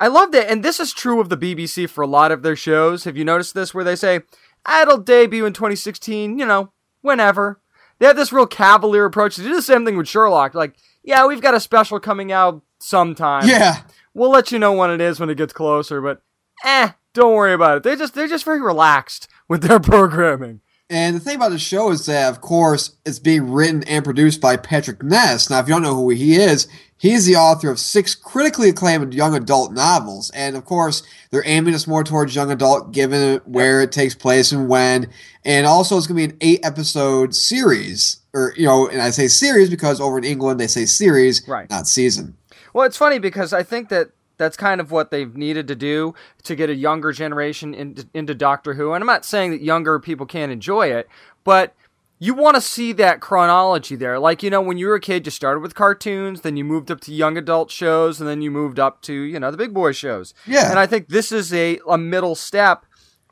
[0.00, 2.56] I loved it, and this is true of the BBC for a lot of their
[2.56, 3.04] shows.
[3.04, 4.20] Have you noticed this where they say,
[4.80, 7.60] it'll debut in 2016, you know, whenever.
[7.98, 9.36] They have this real cavalier approach.
[9.36, 10.54] They do the same thing with Sherlock.
[10.54, 13.48] Like, yeah, we've got a special coming out sometime.
[13.48, 13.82] Yeah.
[14.14, 16.22] We'll let you know when it is when it gets closer, but
[16.64, 17.82] eh, don't worry about it.
[17.82, 20.60] They just they're just very relaxed with their programming.
[20.90, 24.40] And the thing about the show is that, of course, it's being written and produced
[24.40, 25.50] by Patrick Ness.
[25.50, 26.66] Now, if you don't know who he is,
[26.98, 30.30] he's the author of six critically acclaimed young adult novels.
[30.30, 34.52] And, of course, they're aiming this more towards young adult, given where it takes place
[34.52, 35.08] and when.
[35.44, 38.20] And also, it's going to be an eight episode series.
[38.34, 41.68] Or, you know, and I say series because over in England, they say series, Right.
[41.70, 42.36] not season.
[42.74, 46.14] Well, it's funny because I think that that's kind of what they've needed to do
[46.44, 48.92] to get a younger generation into, into Doctor Who.
[48.92, 51.08] And I'm not saying that younger people can't enjoy it,
[51.42, 51.74] but
[52.18, 54.18] you want to see that chronology there.
[54.18, 56.90] Like, you know, when you were a kid, you started with cartoons, then you moved
[56.90, 59.72] up to young adult shows, and then you moved up to, you know, the big
[59.72, 60.34] boy shows.
[60.46, 60.70] Yeah.
[60.70, 62.84] And I think this is a, a middle step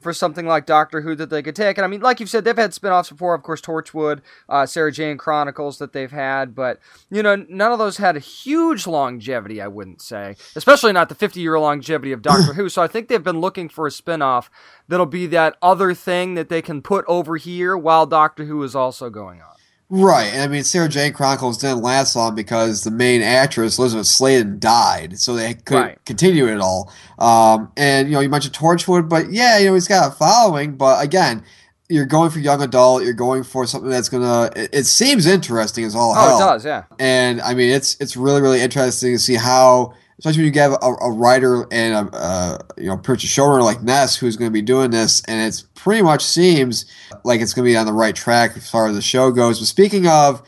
[0.06, 1.78] for something like Doctor Who that they could take.
[1.78, 4.64] And I mean, like you've said, they've had spin offs before, of course, Torchwood, uh,
[4.66, 6.78] Sarah Jane Chronicles that they've had, but,
[7.10, 11.16] you know, none of those had a huge longevity, I wouldn't say, especially not the
[11.16, 12.68] 50 year longevity of Doctor Who.
[12.68, 14.48] So I think they've been looking for a spin off
[14.86, 18.76] that'll be that other thing that they can put over here while Doctor Who is
[18.76, 19.55] also going on.
[19.88, 24.08] Right, and I mean Sarah Jane Chronicles didn't last long because the main actress Elizabeth
[24.08, 26.04] Sladen died, so they couldn't Right.
[26.04, 26.92] continue it all.
[27.20, 30.72] Um, and you know, you mentioned Torchwood, but yeah, you know, he's got a following,
[30.76, 31.44] but again,
[31.88, 34.50] you're going for young adult, you're going for something that's gonna.
[34.56, 36.36] It, it seems interesting as all Oh, hell.
[36.36, 36.82] it does, yeah.
[36.98, 40.72] and I mean it's it's really really interesting to see how, especially when you get
[40.72, 44.52] a, a writer and a, uh you know purchase showrunner like Ness who's going to
[44.52, 46.84] be doing this, and it's pretty much seems
[47.22, 49.60] like it's going to be on the right track as far as the show goes.
[49.60, 50.42] But speaking of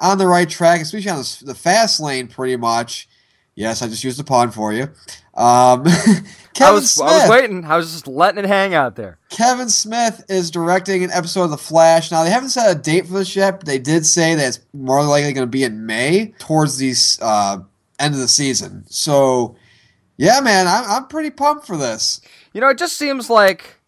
[0.00, 3.08] on the right track, especially on the, the fast lane, pretty much.
[3.54, 4.88] Yes, I just used a pawn for you.
[5.34, 6.24] Um, Kevin
[6.60, 7.08] I was, Smith.
[7.08, 7.64] I was waiting.
[7.64, 9.18] I was just letting it hang out there.
[9.28, 12.10] Kevin Smith is directing an episode of The Flash.
[12.10, 14.60] Now, they haven't set a date for this yet, but they did say that it's
[14.72, 17.58] more likely going to be in May towards the uh,
[18.00, 18.86] end of the season.
[18.88, 19.54] So,
[20.16, 22.20] yeah, man, I'm, I'm pretty pumped for this.
[22.52, 23.79] You know, it just seems like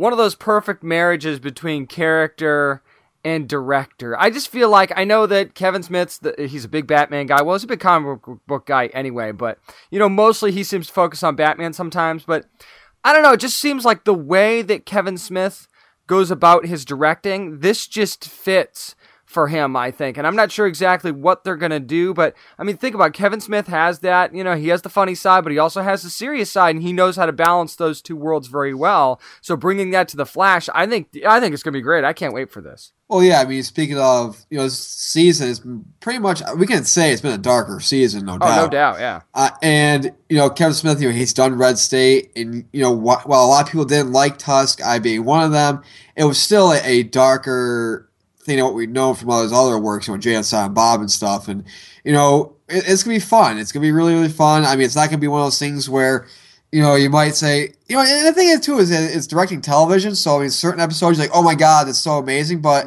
[0.00, 2.82] one of those perfect marriages between character
[3.22, 4.18] and director.
[4.18, 7.42] I just feel like I know that Kevin Smith's the, he's a big Batman guy.
[7.42, 9.58] Well, he's a big comic book- guy anyway, but
[9.90, 12.46] you know, mostly he seems to focus on Batman sometimes, but
[13.04, 15.68] I don't know, it just seems like the way that Kevin Smith
[16.06, 18.94] goes about his directing, this just fits
[19.30, 20.18] for him, I think.
[20.18, 23.10] And I'm not sure exactly what they're going to do, but I mean, think about
[23.10, 23.14] it.
[23.14, 26.02] Kevin Smith has that, you know, he has the funny side, but he also has
[26.02, 29.20] the serious side and he knows how to balance those two worlds very well.
[29.40, 32.02] So bringing that to the Flash, I think I think it's going to be great.
[32.02, 32.92] I can't wait for this.
[33.08, 35.60] Well, yeah, I mean, speaking of, you know, this season is
[36.00, 38.58] pretty much, we can say it's been a darker season, no doubt.
[38.58, 39.22] Oh, no doubt, yeah.
[39.34, 42.94] Uh, and, you know, Kevin Smith, you know, he's done Red State, and, you know,
[42.94, 45.82] wh- while a lot of people didn't like Tusk, I being one of them,
[46.14, 48.09] it was still a, a darker
[48.42, 50.74] thing than what we know from all his other works, you know, Jay and Silent
[50.74, 51.48] Bob and stuff.
[51.48, 51.64] And,
[52.04, 53.58] you know, it, it's going to be fun.
[53.58, 54.64] It's going to be really, really fun.
[54.64, 56.26] I mean, it's not going to be one of those things where,
[56.72, 59.26] you know, you might say, you know, and the thing is too is that it's
[59.26, 62.60] directing television, so I mean, certain episodes you're like, oh my god, it's so amazing,
[62.60, 62.86] but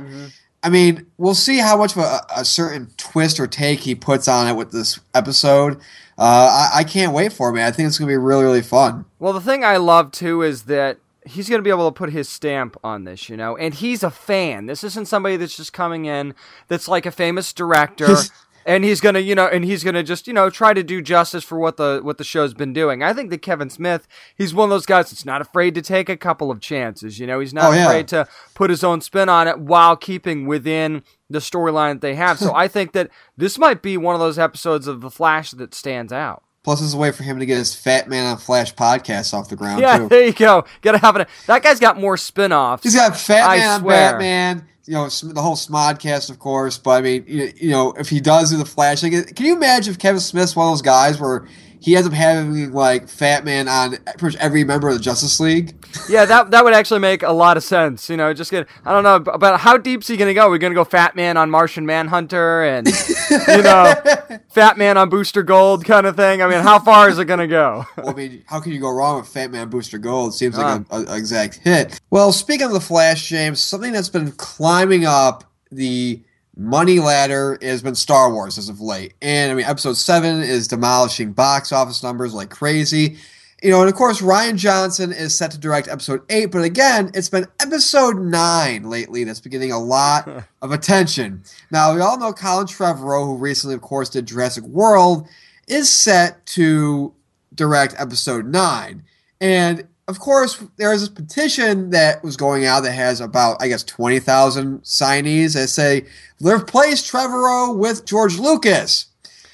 [0.64, 4.30] I mean, we'll see how much of a, a certain twist or take he puts
[4.30, 5.82] on it with this episode.
[6.18, 7.68] Uh, I, I can't wait for it, man.
[7.68, 9.04] I think it's gonna be really, really fun.
[9.20, 12.12] Well, the thing I love too is that he's going to be able to put
[12.12, 14.66] his stamp on this, you know, and he's a fan.
[14.66, 16.34] This isn't somebody that's just coming in
[16.68, 18.08] that's like a famous director.
[18.08, 18.32] His-
[18.66, 21.44] and he's gonna, you know, and he's gonna just, you know, try to do justice
[21.44, 23.04] for what the what the show's been doing.
[23.04, 24.08] I think that Kevin Smith,
[24.38, 27.20] he's one of those guys that's not afraid to take a couple of chances.
[27.20, 27.88] You know, he's not Oh, yeah.
[27.88, 32.16] afraid to put his own spin on it while keeping within the storyline that they
[32.16, 32.40] have.
[32.40, 35.74] So I think that this might be one of those episodes of The Flash that
[35.74, 36.42] stands out.
[36.64, 39.50] Plus, it's a way for him to get his Fat Man on Flash podcast off
[39.50, 40.08] the ground Yeah, too.
[40.08, 40.64] there you go.
[40.82, 41.28] Gotta have it.
[41.46, 42.84] That guy's got more spin-offs.
[42.84, 44.12] He's got Fat I Man on swear.
[44.14, 44.68] Batman.
[44.86, 46.78] You know the whole Smodcast, of course.
[46.78, 49.56] But I mean, you, you know, if he does do the Flash, like, can you
[49.56, 51.48] imagine if Kevin Smith's one of those guys where
[51.84, 55.38] he ends up having like Fat Man on pretty much every member of the Justice
[55.42, 55.76] League?
[56.08, 58.10] Yeah, that that would actually make a lot of sense.
[58.10, 60.50] You know, just get I don't know about how deep's he gonna go.
[60.50, 63.94] We're gonna go Fat Man on Martian Manhunter and you know
[64.50, 66.42] Fat Man on Booster Gold kind of thing.
[66.42, 67.86] I mean, how far is it gonna go?
[67.98, 70.34] Well, I mean, how can you go wrong with Fat Man Booster Gold?
[70.34, 72.00] Seems like a, a, a exact hit.
[72.10, 76.24] Well, speaking of the Flash, James, something that's been climbing up the
[76.56, 79.14] money ladder has been Star Wars as of late.
[79.22, 83.18] And I mean, Episode Seven is demolishing box office numbers like crazy.
[83.62, 87.12] You know, and of course, Rian Johnson is set to direct Episode Eight, but again,
[87.14, 90.28] it's been Episode Nine lately that's been getting a lot
[90.62, 91.44] of attention.
[91.72, 95.30] Now, we all know Colin Trevorrow, who recently, of course, did Jurassic World,
[95.68, 97.14] is set to
[97.56, 99.04] direct episode nine.
[99.40, 103.70] And of course, there is this petition that was going out that has about, I
[103.70, 106.06] guess, 20,000 signees that say,
[106.42, 109.08] replace Trevorrow with George Lucas.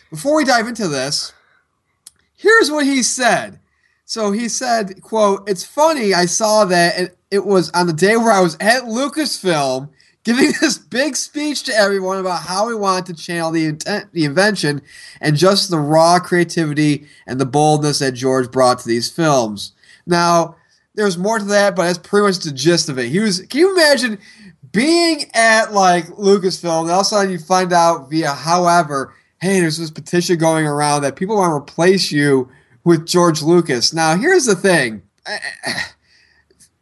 [0.10, 1.34] Before we dive into this,
[2.36, 3.60] here's what he said.
[4.06, 8.18] So he said, quote, it's funny, I saw that and it was on the day
[8.18, 9.90] where I was at Lucasfilm
[10.24, 14.26] giving this big speech to everyone about how we wanted to channel the intent, the
[14.26, 14.82] invention,
[15.22, 19.74] and just the raw creativity and the boldness that George brought to these films.
[20.06, 20.56] Now,
[20.96, 23.10] there's more to that, but that's pretty much the gist of it.
[23.10, 23.42] He was.
[23.42, 24.20] Can you imagine
[24.72, 29.60] being at like Lucasfilm, and all of a sudden you find out via however, hey,
[29.60, 32.50] there's this petition going around that people want to replace you
[32.84, 33.94] with George Lucas.
[33.94, 35.02] Now, here's the thing.
[35.26, 35.84] Eh, eh, eh,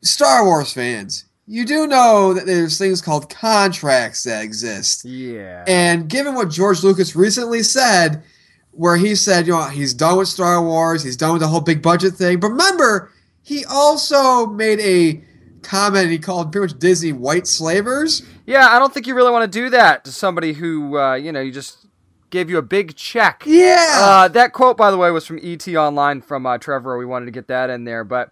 [0.02, 5.06] Star Wars fans, you do know that there's things called contracts that exist.
[5.06, 5.64] Yeah.
[5.66, 8.24] And given what George Lucas recently said,
[8.72, 11.62] where he said, you know, he's done with Star Wars, he's done with the whole
[11.62, 12.40] big budget thing.
[12.40, 15.24] But remember, he also made a
[15.64, 18.24] comment he called pretty much Disney white slavers.
[18.46, 21.32] Yeah, I don't think you really want to do that to somebody who uh, you
[21.32, 21.88] know you just
[22.30, 23.44] gave you a big check.
[23.46, 23.96] Yeah.
[24.00, 26.98] Uh, that quote, by the way, was from ET Online from uh, Trevor.
[26.98, 28.32] We wanted to get that in there, but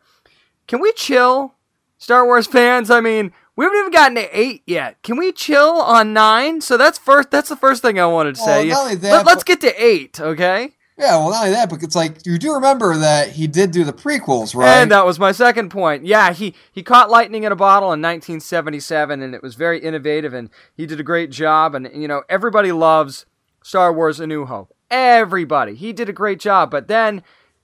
[0.67, 1.54] can we chill,
[1.97, 2.89] Star Wars fans?
[2.91, 5.01] I mean, we haven't even gotten to eight yet.
[5.03, 6.61] Can we chill on nine?
[6.61, 7.31] So that's first.
[7.31, 8.67] That's the first thing I wanted to Well, say.
[8.69, 10.71] not only that, Let, us get to eight, okay?
[10.97, 13.83] yeah, well, not only that, but it's like, you do remember that he did do
[13.83, 14.67] the prequels, right?
[14.69, 16.05] And that was my second point.
[16.05, 20.33] Yeah, he, he caught lightning in a bottle in 1977, and it was very innovative,
[20.33, 21.75] and he did a great job.
[21.75, 23.25] And, you know, everybody loves
[23.63, 24.73] Star Wars A New Hope.
[24.91, 25.75] Everybody.
[25.75, 26.69] He did a great job.
[26.71, 27.23] But then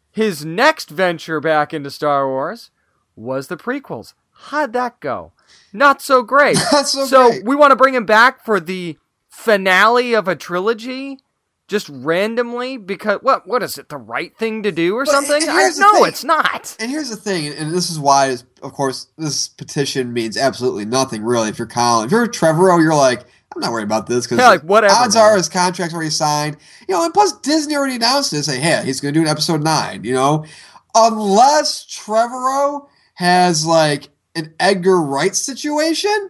[0.10, 2.72] his next venture back into Star Wars
[3.16, 4.14] was the prequels.
[4.46, 5.32] How'd that go?
[5.74, 6.58] Not so great.
[6.72, 7.46] Not so great.
[7.46, 8.98] we want to bring him back for the
[9.30, 11.20] finale of a trilogy?
[11.68, 15.48] Just randomly because what what is it the right thing to do or But something?
[15.50, 16.06] I, here's the no, thing.
[16.08, 16.76] it's not.
[16.82, 21.24] And here's the thing, and this is why, of course, this petition means absolutely nothing,
[21.24, 21.48] really.
[21.48, 23.22] If you're Colin, if you're Trevorrow, you're like,
[23.56, 25.24] I'm not worried about this because Yeah, like, whatever, odds man.
[25.24, 26.58] are his contract's already signed.
[26.90, 28.48] You know, and plus Disney already announced this.
[28.48, 30.04] Say, hey, he's going to do an episode nine.
[30.04, 30.46] You know,
[30.94, 36.30] unless Trevorrow has like an Edgar Wright situation,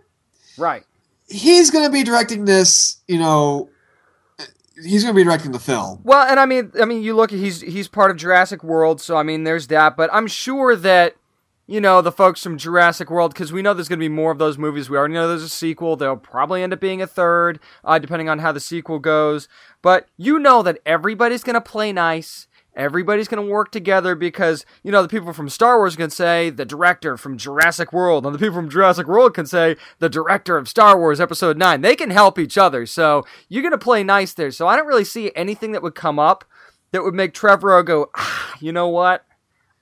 [0.57, 0.83] Right.
[1.29, 2.97] he's going to be directing this.
[3.07, 3.69] You know,
[4.83, 6.01] he's going to be directing the film.
[6.03, 9.01] Well, and I mean, I mean, you look at he's he's part of Jurassic World,
[9.01, 9.95] so I mean, there's that.
[9.97, 11.15] But I'm sure that
[11.67, 14.31] you know, the folks from Jurassic World, because we know there's going to be more
[14.31, 14.89] of those movies.
[14.89, 15.95] We already know there's a sequel.
[15.95, 19.47] There'll probably end up being a third, uh, depending on how the sequel goes.
[19.81, 22.47] But you know that everybody's going to play nice.
[22.81, 26.49] Everybody's going to work together because, you know, the people from Star Wars can say
[26.49, 30.57] the director from Jurassic World, and the people from Jurassic World can say the director
[30.57, 31.81] of Star Wars Episode 9.
[31.81, 32.87] They can help each other.
[32.87, 34.49] So you're going to play nice there.
[34.49, 36.43] So I don't really see anything that would come up
[36.91, 39.25] that would make Trevorrow go, ah, you know what?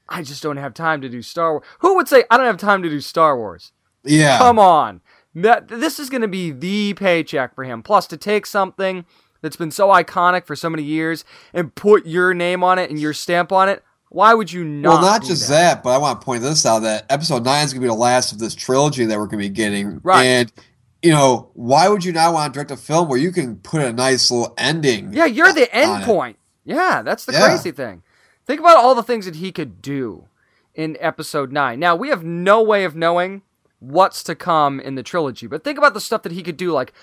[0.09, 1.63] I just don't have time to do Star Wars.
[1.79, 3.71] Who would say I don't have time to do Star Wars?
[4.03, 4.37] Yeah.
[4.39, 4.99] Come on.
[5.35, 7.81] That, this is going to be the paycheck for him.
[7.81, 9.05] Plus, to take something
[9.41, 11.23] that's been so iconic for so many years
[11.53, 14.89] and put your name on it and your stamp on it, why would you not?
[14.89, 15.75] Well, not just that?
[15.75, 15.83] that.
[15.83, 17.93] but I want to point this out that episode nine is going to be the
[17.93, 19.99] last of this trilogy that we're going to be getting.
[20.03, 20.23] Right.
[20.25, 20.51] And,
[21.03, 23.81] you know, why would you not want to direct a film where you can put
[23.81, 25.13] a nice little ending?
[25.13, 26.05] Yeah, you're the end it?
[26.05, 26.37] point.
[26.65, 27.45] Yeah, that's the Yeah.
[27.45, 28.01] crazy thing.
[28.45, 30.25] Think about all the things that he could do
[30.73, 31.79] in episode 9.
[31.79, 33.43] Now, we have no way of knowing
[33.79, 36.71] what's to come in the trilogy, but think about the stuff that he could do
[36.71, 36.93] like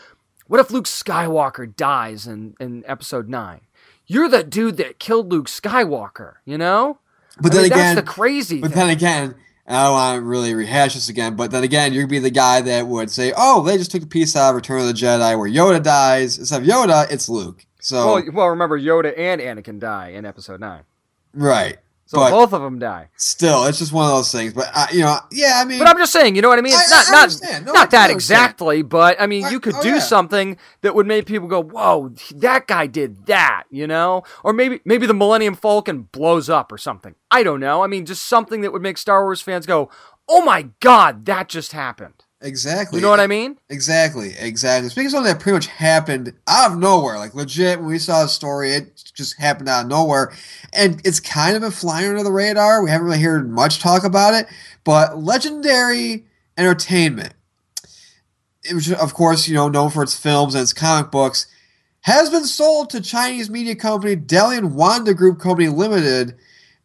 [0.46, 3.60] what if Luke Skywalker dies in in episode 9?
[4.06, 6.98] You're the dude that killed Luke Skywalker, you know?
[7.40, 8.78] But I then mean, again, that's the crazy But thing.
[8.78, 9.34] then again,
[9.66, 12.60] I don't want to really rehash this again, but then again, you'd be the guy
[12.60, 15.36] that would say, "Oh, they just took a piece out of Return of the Jedi
[15.36, 16.38] where Yoda dies.
[16.38, 20.60] Instead of Yoda, it's Luke." So well, well, remember Yoda and Anakin die in episode
[20.60, 20.82] 9.
[21.34, 21.78] right,
[22.08, 23.08] So but both of them die.
[23.16, 24.52] still, it's just one of those things.
[24.52, 26.62] But uh, you know, yeah, I mean, But I'm just saying, you know what I
[26.62, 26.72] mean?
[26.72, 27.66] It's I- not I not.
[27.66, 29.98] No, not I that exactly, but I mean, I- you could oh, do yeah.
[29.98, 34.22] something that would make people go, "Whoa, that guy did that," you know?
[34.44, 37.16] Or maybe maybe the Millennium Falcon blows up or something.
[37.30, 37.82] I don't know.
[37.82, 39.90] I mean, just something that would make Star Wars fans go,
[40.28, 42.98] "Oh my god, that just happened." Exactly.
[42.98, 43.58] You know what I mean?
[43.68, 44.88] Exactly, exactly.
[44.90, 48.22] Speaking of something that pretty much happened out of nowhere, like legit, when we saw
[48.22, 50.32] the story, it just happened out of nowhere,
[50.72, 52.82] and it's kind of been flying under the radar.
[52.82, 54.46] We haven't really heard much talk about it,
[54.84, 56.24] but Legendary
[56.58, 57.34] Entertainment,
[58.72, 61.46] which of course, you know, known for its films and its comic books,
[62.02, 66.36] has been sold to Chinese media company Dalian Wanda Group Company Limited.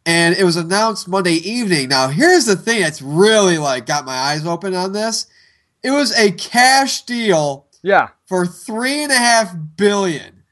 [0.04, 1.90] And it was announced Monday evening.
[1.90, 5.28] Now, here's the thing that's really like got my eyes open on this.
[5.84, 8.10] It was a cash deal Yeah.
[8.28, 10.44] for three and a half billion.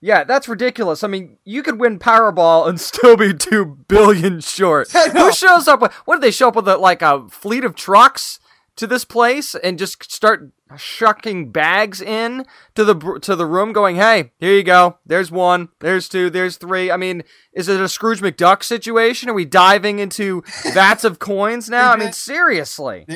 [0.00, 1.02] Yeah, that's ridiculous.
[1.02, 4.90] I mean, you could win Powerball and still be two billion short.
[5.12, 5.80] Who shows up?
[5.80, 6.68] With, what did they show up with?
[6.68, 8.38] A, like a fleet of trucks
[8.76, 12.44] to this place and just start shucking bags in
[12.74, 14.98] to the to the room, going, "Hey, here you go.
[15.06, 15.70] There's one.
[15.80, 16.28] There's two.
[16.28, 16.90] There's three.
[16.90, 17.22] I mean,
[17.54, 19.30] is it a Scrooge McDuck situation?
[19.30, 20.42] Are we diving into
[20.74, 21.92] vats of coins now?
[21.92, 23.06] I mean, seriously.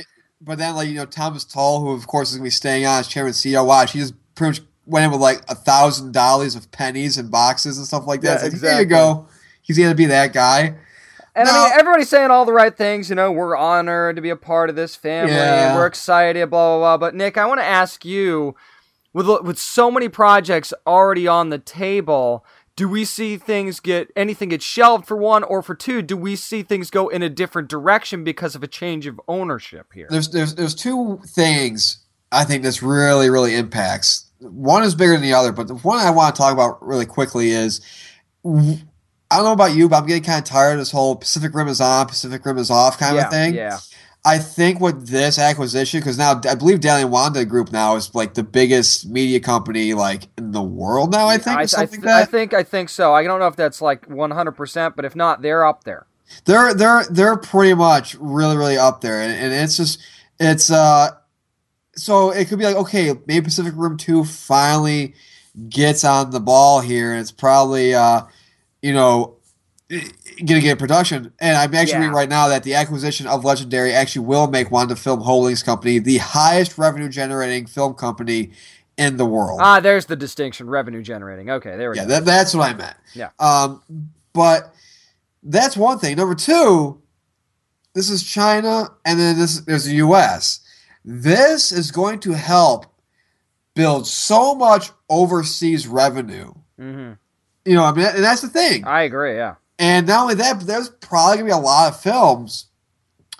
[0.40, 2.86] But then, like, you know, Thomas Tull, who of course is going to be staying
[2.86, 5.54] on as chairman and CEO, watch, he just pretty much went in with like a
[5.54, 8.28] thousand dollars of pennies and boxes and stuff like that.
[8.28, 8.72] Yeah, It's like, exactly.
[8.76, 9.26] Here you go.
[9.62, 10.74] He's going to be that guy.
[11.36, 13.08] And I mean, everybody's saying all the right things.
[13.08, 15.76] You know, we're honored to be a part of this family, Yeah.
[15.76, 16.50] we're excited.
[16.50, 17.08] Blah blah blah.
[17.08, 18.56] But Nick, I want to ask you,
[19.12, 22.44] with with so many projects already on the table,
[22.80, 26.00] do we see things get anything get shelved for one, or for two?
[26.00, 29.92] Do we see things go in a different direction because of a change of ownership
[29.92, 30.06] here?
[30.08, 31.98] There's there's there's two things
[32.32, 34.30] I think this really really impacts.
[34.38, 37.04] One is bigger than the other, but the one I want to talk about really
[37.04, 37.82] quickly is
[38.46, 41.54] I don't know about you, but I'm getting kind of tired of this whole Pacific
[41.54, 43.54] Rim is on, Pacific Rim is off kind yeah, of thing.
[43.56, 43.76] yeah.
[44.24, 48.34] I think with this acquisition, because now I believe Dalian Wanda Group now is like
[48.34, 51.26] the biggest media company like in the world now.
[51.26, 53.14] I think I, or something th- I think I think so.
[53.14, 56.06] I don't know if that's like 100, percent but if not, they're up there.
[56.44, 60.00] they're they're they're pretty much really really up there, and, and it's just
[60.38, 61.10] it's uh
[61.96, 65.14] so it could be like okay maybe Pacific Rim Two finally
[65.68, 68.22] gets on the ball here, and it's probably uh
[68.82, 69.36] you know
[70.46, 71.32] gonna get production.
[71.40, 72.12] And I'm actually Yeah.
[72.12, 76.18] right now that the acquisition of Legendary actually will make Wanda Film Holdings Company the
[76.18, 78.52] highest revenue generating film company
[78.96, 79.60] in the world.
[79.62, 81.50] Ah, there's the distinction: revenue generating.
[81.50, 82.08] Okay, there we Yeah, go.
[82.10, 82.96] that, that's what I meant.
[83.14, 83.30] Yeah.
[83.38, 83.82] Um,
[84.32, 84.72] but
[85.42, 86.16] that's one thing.
[86.16, 87.00] Number two,
[87.94, 90.60] this is China, and then this there's the U.S.
[91.04, 92.86] This is going to help
[93.74, 96.52] build so much overseas revenue.
[96.78, 97.12] hmm
[97.64, 98.84] You know, I mean, and that's the thing.
[98.84, 99.34] I agree.
[99.36, 99.54] Yeah.
[99.80, 102.66] And not only that, but there's probably gonna be a lot of films.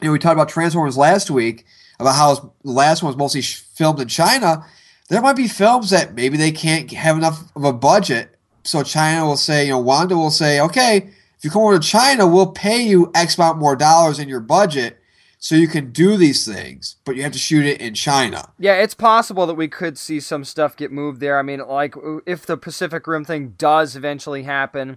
[0.01, 1.67] You know, we talked about Transformers last week
[1.99, 4.65] about how the last one was mostly sh- filmed in China.
[5.11, 9.27] There might be films that maybe they can't have enough of a budget, so China
[9.27, 12.53] will say, you know, Wanda will say, okay, if you come over to China, we'll
[12.53, 14.99] pay you X amount more dollars in your budget,
[15.39, 18.51] so you can do these things, but you have to shoot it in China.
[18.59, 21.39] Yeah, it's possible that we could see some stuff get moved there.
[21.39, 24.97] I mean, like if the Pacific Rim thing does eventually happen,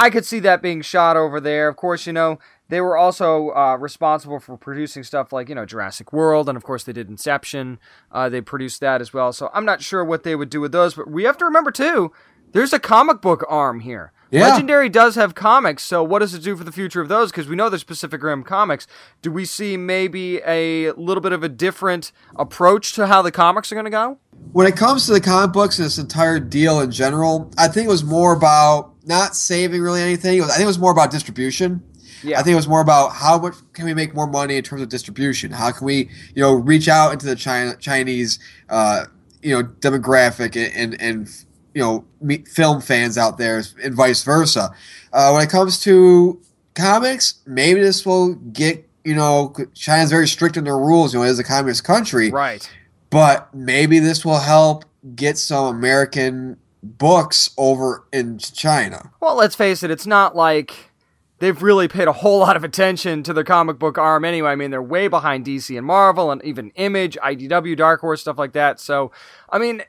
[0.00, 1.68] I could see that being shot over there.
[1.68, 2.38] Of course, you know,
[2.70, 6.64] they were also uh, responsible for producing stuff like, you know, Jurassic World, and of
[6.64, 7.78] course they did Inception.
[8.10, 9.30] Uh, they produced that as well.
[9.34, 11.70] So I'm not sure what they would do with those, but we have to remember,
[11.70, 12.12] too,
[12.52, 14.12] there's a comic book arm here.
[14.30, 14.48] Yeah.
[14.48, 17.32] Legendary does have comics, so what does it do for the future of those?
[17.32, 18.86] Because we know there's Pacific Rim comics.
[19.22, 23.72] Do we see maybe a little bit of a different approach to how the comics
[23.72, 24.18] are going to go?
[24.52, 27.86] When it comes to the comic books and this entire deal in general, I think
[27.86, 30.38] it was more about not saving really anything.
[30.40, 31.82] Was, I think it was more about distribution.
[32.22, 32.38] Yeah.
[32.38, 34.82] I think it was more about how much can we make more money in terms
[34.82, 35.50] of distribution?
[35.50, 38.38] How can we, you know, reach out into the China, Chinese,
[38.68, 39.06] uh,
[39.42, 41.28] you know, demographic and, and, and
[41.74, 42.04] you know,
[42.46, 44.70] film fans out there and vice versa.
[45.12, 46.40] Uh, when it comes to
[46.74, 51.26] comics, maybe this will get, you know, China's very strict in their rules, you know,
[51.26, 52.30] it is a communist country.
[52.30, 52.68] Right.
[53.10, 59.10] But maybe this will help get some American books over in China.
[59.20, 60.90] Well, let's face it, it's not like
[61.38, 64.50] they've really paid a whole lot of attention to their comic book arm anyway.
[64.50, 68.38] I mean, they're way behind DC and Marvel and even Image, IDW, Dark Horse, stuff
[68.38, 68.78] like that.
[68.78, 69.10] So,
[69.50, 69.82] I mean,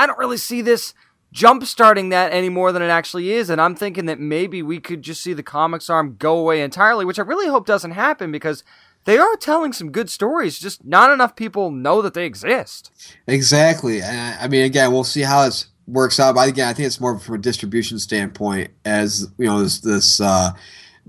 [0.00, 0.94] I don't really see this
[1.32, 3.50] jump starting that any more than it actually is.
[3.50, 7.04] And I'm thinking that maybe we could just see the comics arm go away entirely,
[7.04, 8.64] which I really hope doesn't happen because
[9.04, 10.58] they are telling some good stories.
[10.58, 12.90] Just not enough people know that they exist.
[13.26, 14.02] Exactly.
[14.02, 16.34] And I mean, again, we'll see how this works out.
[16.34, 20.20] But again, I think it's more from a distribution standpoint as you know this this
[20.20, 20.50] uh,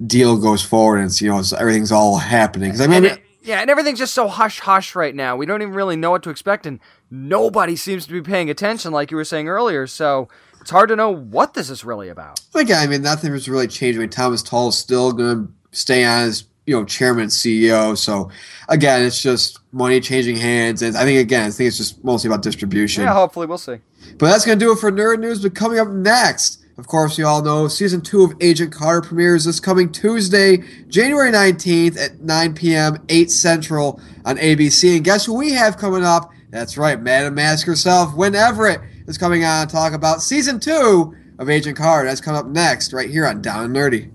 [0.06, 2.70] deal goes forward and it's you know it's, everything's all happening.
[2.70, 5.36] Because I mean, And it- yeah, and everything's just so hush hush right now.
[5.36, 6.80] We don't even really know what to expect, and
[7.12, 9.86] nobody seems to be paying attention, like you were saying earlier.
[9.86, 10.30] So
[10.62, 12.40] it's hard to know what this is really about.
[12.56, 14.00] again, I mean, nothing has really changed.
[14.00, 17.98] I mean, Thomas Tull is still going to stay on as you know chairman CEO.
[17.98, 18.30] So
[18.70, 22.30] again, it's just money changing hands, and I think again, I think it's just mostly
[22.30, 23.04] about distribution.
[23.04, 23.78] Yeah, hopefully we'll see.
[24.18, 25.42] But that's going to do it for Nerd News.
[25.42, 29.46] But coming up next, of course, you all know season two of Agent Carter premieres
[29.46, 34.96] this coming Tuesday, January 19th at 9 p.m., 8 Central on ABC.
[34.96, 36.32] And guess who we have coming up?
[36.52, 41.16] That's right, Madame Masque herself, Wynn Everett, is coming on to talk about season two
[41.40, 42.10] of Agent Carter.
[42.10, 44.12] That's coming up next, right here on Down and Nerdy.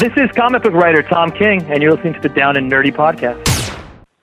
[0.00, 2.90] This is comic book writer Tom King, and you're listening to the Down and Nerdy
[2.90, 3.46] podcast.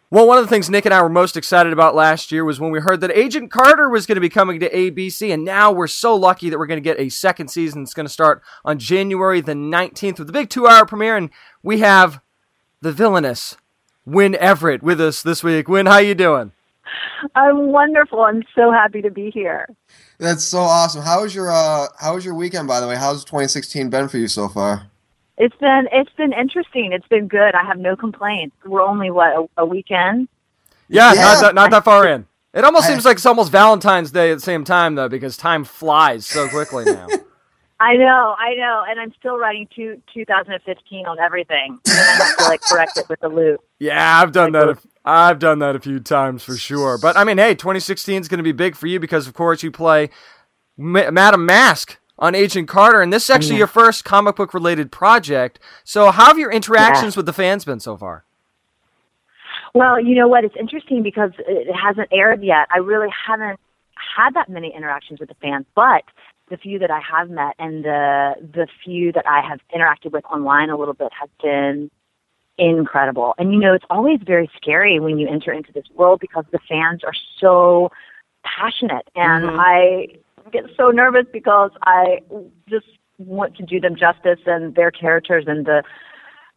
[0.09, 2.59] Well, one of the things Nick and I were most excited about last year was
[2.59, 5.71] when we heard that Agent Carter was going to be coming to ABC, and now
[5.71, 7.83] we're so lucky that we're going to get a second season.
[7.83, 11.29] It's going to start on January the 19th with a big two-hour premiere, and
[11.61, 12.21] we have
[12.81, 13.55] the villainous
[14.03, 15.69] Wynn Everett with us this week.
[15.69, 16.53] Wynn, how you doing?
[17.35, 18.21] I'm wonderful.
[18.21, 19.67] I'm so happy to be here.
[20.17, 21.01] That's so awesome.
[21.03, 22.95] How was your uh, How was your weekend, by the way?
[22.95, 24.87] How's 2016 been for you so far?
[25.37, 26.91] It's been it's been interesting.
[26.93, 27.55] It's been good.
[27.55, 28.55] I have no complaints.
[28.65, 30.27] We're only what a, a weekend.
[30.87, 31.21] Yeah, Yeah.
[31.21, 32.27] Not, that, not that far in.
[32.53, 35.37] It almost I- seems like it's almost Valentine's Day at the same time, though, because
[35.37, 37.07] time flies so quickly now.
[37.79, 41.79] I know, I know, and I'm still writing two, 2015 on everything.
[41.89, 43.59] And I have to like correct it with the loop.
[43.79, 44.77] Yeah, I've done that.
[45.03, 46.97] I've done that a few times for sure.
[46.97, 49.63] But I mean, hey, 2016 is going to be big for you because, of course,
[49.63, 50.09] you play
[50.77, 53.57] Ma- Madame Masque on Agent Carter, and this is actually mm-hmm.
[53.59, 55.59] your first comic book related project.
[55.83, 58.25] So, how have your interactions with the fans been so far?
[59.73, 60.43] Well, you know what?
[60.43, 62.67] It's interesting because it hasn't aired yet.
[62.73, 63.59] I really haven't
[64.15, 66.03] had that many interactions with the fans, but
[66.49, 70.25] the few that I have met and the the few that I have interacted with
[70.25, 71.89] online a little bit have been
[72.61, 73.33] incredible.
[73.37, 76.59] And you know, it's always very scary when you enter into this world because the
[76.69, 77.91] fans are so
[78.43, 79.59] passionate and Mhm.
[79.59, 80.07] I
[80.51, 82.21] get so nervous because I
[82.67, 82.87] just
[83.17, 85.83] want to do them justice and their characters and the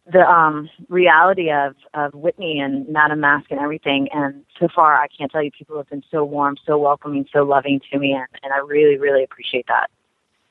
[0.07, 5.07] the um reality of of Whitney and Madame Masque and everything and so far I
[5.07, 8.27] can't tell you people have been so warm, so welcoming, so loving to me and,
[8.43, 9.89] and I really, really appreciate that.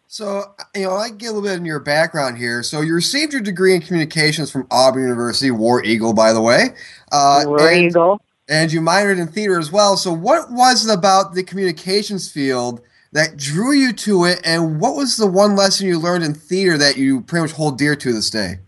[0.06, 2.62] So, you know, I get a little bit in your background here.
[2.62, 6.68] So, you received your degree in communications from Auburn University, War Eagle, by the way.
[7.10, 8.22] Uh, War and, Eagle.
[8.48, 9.96] and you minored in theater as well.
[9.96, 12.80] So, what was it about the communications field
[13.12, 14.40] that drew you to it?
[14.44, 17.78] And what was the one lesson you learned in theater that you pretty much hold
[17.78, 18.58] dear to this day?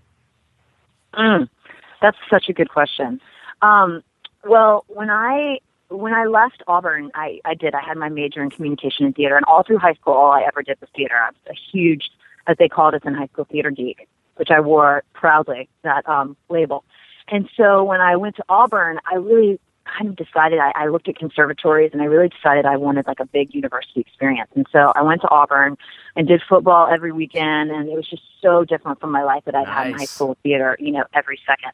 [1.14, 1.49] Mm,
[2.01, 3.20] that's such a good question.
[3.62, 4.03] Um,
[4.45, 5.59] well, when I
[5.89, 7.74] when I left Auburn, I, I did.
[7.74, 10.43] I had my major in communication and theater, and all through high school, all I
[10.43, 11.14] ever did was theater.
[11.16, 12.11] I was a huge,
[12.47, 16.37] as they called us in high school, theater geek, which I wore proudly that um,
[16.49, 16.84] label.
[17.28, 21.09] And so when I went to Auburn, I really kind of decided I, I looked
[21.09, 24.51] at conservatories and I really decided I wanted like a big university experience.
[24.55, 25.76] And so I went to Auburn
[26.14, 29.55] and did football every weekend and it was just so different from my life that
[29.55, 31.72] I'd had in high school theater, you know, every second.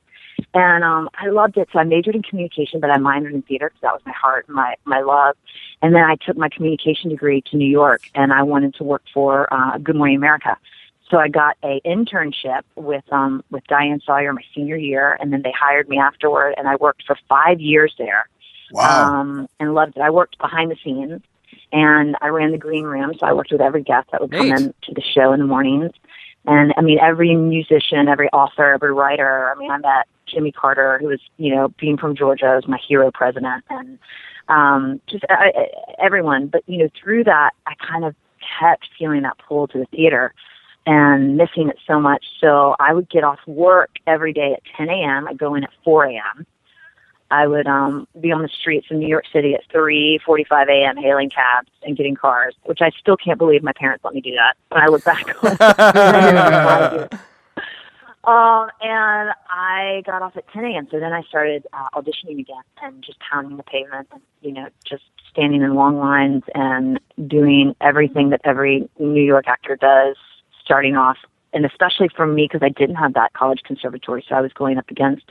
[0.54, 1.68] And um I loved it.
[1.72, 4.46] So I majored in communication, but I minored in theater because that was my heart
[4.48, 5.36] and my my love.
[5.80, 9.02] And then I took my communication degree to New York and I wanted to work
[9.12, 10.56] for uh Good Morning America.
[11.12, 15.42] So I got a internship with um with Diane Sawyer my senior year, and then
[15.42, 18.28] they hired me afterward, and I worked for five years there.
[18.72, 19.20] Wow.
[19.20, 20.00] Um, and loved it.
[20.00, 21.20] I worked behind the scenes,
[21.70, 24.50] and I ran the green room, so I worked with every guest that would come
[24.50, 25.92] in to the show in the mornings.
[26.46, 29.52] And I mean, every musician, every author, every writer.
[29.54, 32.78] I mean, I met Jimmy Carter, who was, you know, being from Georgia, was my
[32.88, 33.98] hero president, and
[34.48, 36.46] um, just I, I- everyone.
[36.46, 38.14] But you know, through that, I kind of
[38.58, 40.32] kept feeling that pull to the theater
[40.86, 42.24] and missing it so much.
[42.40, 45.28] So I would get off work every day at 10 a.m.
[45.28, 46.46] I'd go in at 4 a.m.
[47.30, 50.96] I would um, be on the streets in New York City at 3:45 a.m.
[50.98, 54.32] hailing cabs and getting cars, which I still can't believe my parents let me do
[54.32, 54.54] that.
[54.68, 55.56] When I look back on it.
[55.60, 57.08] I didn't know how to.
[58.24, 60.86] Um, and I got off at 10 a.m.
[60.92, 64.68] So then I started uh, auditioning again and just pounding the pavement and, you know,
[64.84, 70.16] just standing in long lines and doing everything that every New York actor does,
[70.72, 71.18] starting off.
[71.54, 74.78] And especially for me, because I didn't have that college conservatory, so I was going
[74.78, 75.24] up against,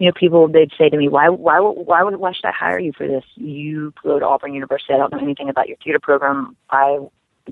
[0.00, 0.48] you know, people.
[0.48, 3.24] They'd say to me, "Why, why, why would, why should I hire you for this?
[3.36, 4.94] You go to Auburn University.
[4.94, 6.56] I don't know anything about your theater program.
[6.70, 6.98] I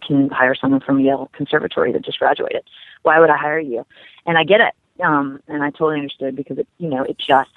[0.04, 2.64] can hire someone from Yale Conservatory that just graduated.
[3.02, 3.86] Why would I hire you?"
[4.26, 4.74] And I get it
[5.04, 7.50] um, and I totally understood because it, you know, it just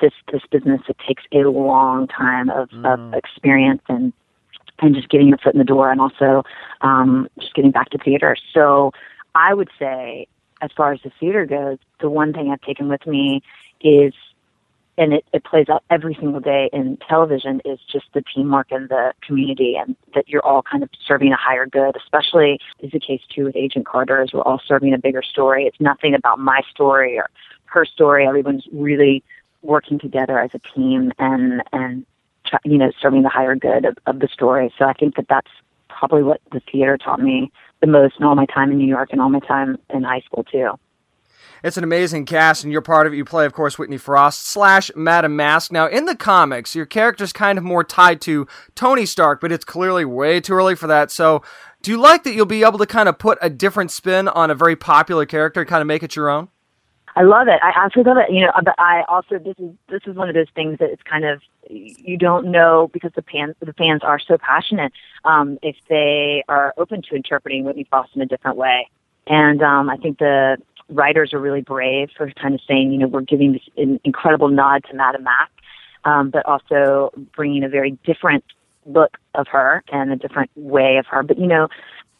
[0.00, 4.12] this this business it takes a long time of, of experience and
[4.82, 6.42] and just getting your foot in the door, and also
[6.80, 8.36] um, just getting back to theater.
[8.52, 8.92] So
[9.34, 10.26] I would say,
[10.62, 13.42] as far as the theater goes, the one thing I've taken with me
[13.80, 14.14] is.
[14.98, 18.90] And it, it plays out every single day in television is just the teamwork and
[18.90, 23.00] the community and that you're all kind of serving a higher good, especially is the
[23.00, 25.64] case too with Agent Carter as we're all serving a bigger story.
[25.64, 27.30] It's nothing about my story or
[27.66, 28.26] her story.
[28.26, 29.22] Everyone's really
[29.62, 32.04] working together as a team and and
[32.64, 34.72] you know serving the higher good of, of the story.
[34.78, 35.50] So I think that that's
[35.88, 37.50] probably what the theater taught me
[37.80, 40.20] the most in all my time in New York and all my time in high
[40.20, 40.72] school too.
[41.62, 43.16] It's an amazing cast, and you're part of it.
[43.16, 45.70] You play, of course, Whitney Frost slash Madame Masque.
[45.70, 49.64] Now, in the comics, your character's kind of more tied to Tony Stark, but it's
[49.64, 51.10] clearly way too early for that.
[51.10, 51.42] So,
[51.82, 54.50] do you like that you'll be able to kind of put a different spin on
[54.50, 56.48] a very popular character and kind of make it your own?
[57.16, 57.58] I love it.
[57.62, 58.32] I absolutely love it.
[58.32, 61.02] You know, but I also this is this is one of those things that it's
[61.02, 64.92] kind of you don't know because the fans the fans are so passionate
[65.24, 68.88] um, if they are open to interpreting Whitney Frost in a different way.
[69.26, 70.56] And um, I think the
[70.88, 74.48] writers are really brave for kind of saying, you know, we're giving this in, incredible
[74.48, 75.52] nod to Madame Masque,
[76.04, 78.44] um, but also bringing a very different
[78.86, 81.22] look of her and a different way of her.
[81.22, 81.68] But you know,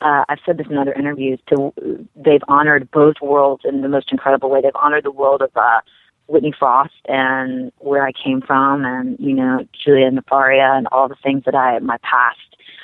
[0.00, 1.38] uh, I've said this in other interviews.
[1.48, 1.72] To
[2.16, 4.60] they've honored both worlds in the most incredible way.
[4.60, 5.80] They've honored the world of uh,
[6.26, 11.16] Whitney Frost and where I came from, and you know Julia Nefaria and all the
[11.22, 12.38] things that I my past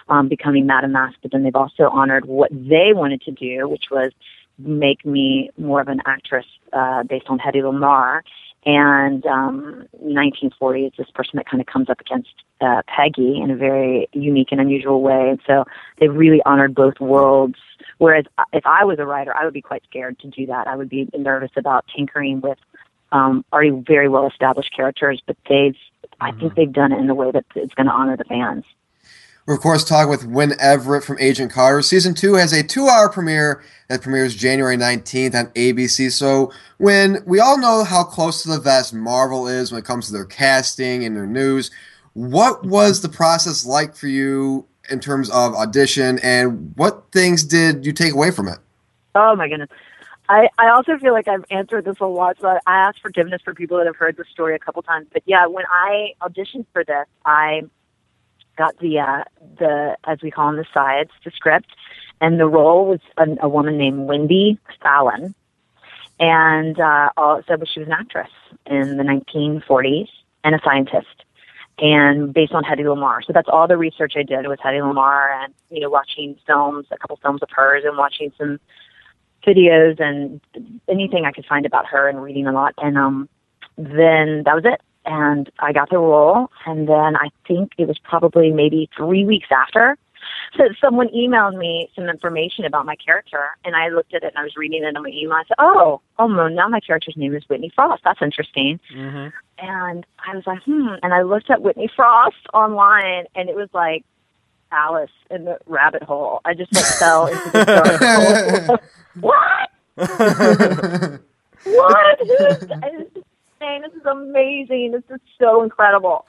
[0.09, 1.19] um, becoming Madame Masque.
[1.23, 4.13] But then they've also honored what they wanted to do, which was
[4.59, 8.23] make me more of an actress uh, based on Hedy Lamarr.
[8.67, 13.53] And um, 1940 is this person that kind of comes up against uh, Peggy in
[13.53, 15.31] a very unique and unusual way.
[15.31, 15.65] And so
[16.01, 17.55] they really honored both worlds.
[17.99, 20.67] Whereas if I was a writer, I would be quite scared to do that.
[20.67, 22.59] I would be nervous about tinkering with
[23.13, 25.77] um, already very well established characters, but they've,
[26.21, 28.65] I think they've done it in a way that it's going to honor the fans.
[29.47, 31.81] We're, of course, talking with Wynn Everett from Agent Carter.
[31.81, 36.11] Season 2 has a two hour premiere that premieres January 19th on ABC.
[36.11, 40.09] So, when we all know how close to the vest Marvel is when it comes
[40.09, 41.71] to their casting and their news,
[42.15, 47.87] what was the process like for you in terms of audition and what things did
[47.87, 48.59] you take away from it?
[49.15, 49.71] Oh my goodness.
[50.29, 53.43] I, I also feel like I've answered this a lot, so I, I ask forgiveness
[53.45, 55.07] for people that have heard the story a couple times.
[55.13, 57.63] But yeah, when I auditioned for this, I
[58.57, 59.25] got the uh,
[59.59, 61.69] the as we call them the sides, the script,
[62.21, 65.35] and the role was a, a woman named Wendy Fallon,
[66.19, 68.31] and uh, all said was she was an actress
[68.67, 70.09] in the 1940s
[70.45, 71.25] and a scientist,
[71.79, 73.25] and based on Hedy Lamarr.
[73.25, 76.87] So that's all the research I did was Hedy Lamarr, and you know watching films,
[76.91, 78.59] a couple films of hers, and watching some
[79.47, 80.41] videos and
[80.89, 82.75] anything I could find about her and reading a lot.
[82.79, 83.29] And um,
[83.77, 84.81] then that was it.
[85.07, 86.51] And I got the role.
[86.67, 89.97] And then I think it was probably maybe three weeks after
[90.59, 93.51] that someone emailed me some information about my character.
[93.65, 95.35] And I looked at it and I was reading it in my email.
[95.35, 98.03] I said, oh, oh, no, now my character's name is Whitney Frost.
[98.05, 98.81] That's interesting.
[98.95, 99.29] Mm-hmm.
[99.59, 100.95] And I was like, hmm.
[101.03, 104.05] And I looked at Whitney Frost online and it was like,
[104.73, 106.41] Alice in the rabbit hole.
[106.45, 108.01] I just like fell into the dark
[108.67, 108.79] hole.
[109.21, 109.71] what?
[111.65, 112.19] what?
[112.19, 113.25] This is
[113.61, 113.83] insane.
[113.83, 114.93] This is amazing.
[114.93, 116.27] This is so incredible.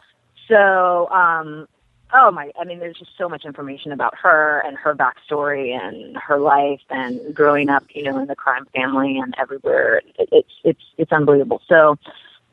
[0.47, 1.67] So, um,
[2.13, 6.15] oh my i mean there's just so much information about her and her backstory and
[6.15, 10.53] her life and growing up you know in the crime family and everywhere it, it's
[10.63, 11.97] it's it's unbelievable so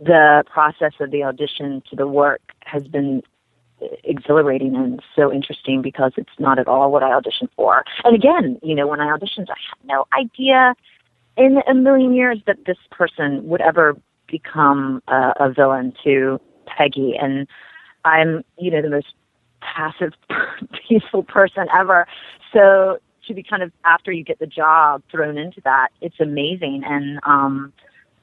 [0.01, 3.23] the process of the audition to the work has been
[4.03, 7.85] exhilarating and so interesting because it's not at all what I auditioned for.
[8.05, 10.75] And again, you know, when I auditioned, I had no idea
[11.37, 13.97] in a million years that this person would ever
[14.27, 17.15] become a, a villain to Peggy.
[17.21, 17.47] And
[18.05, 19.15] I'm, you know, the most
[19.61, 20.13] passive,
[20.89, 22.07] peaceful person ever.
[22.53, 26.83] So to be kind of after you get the job thrown into that, it's amazing.
[26.85, 27.73] And um,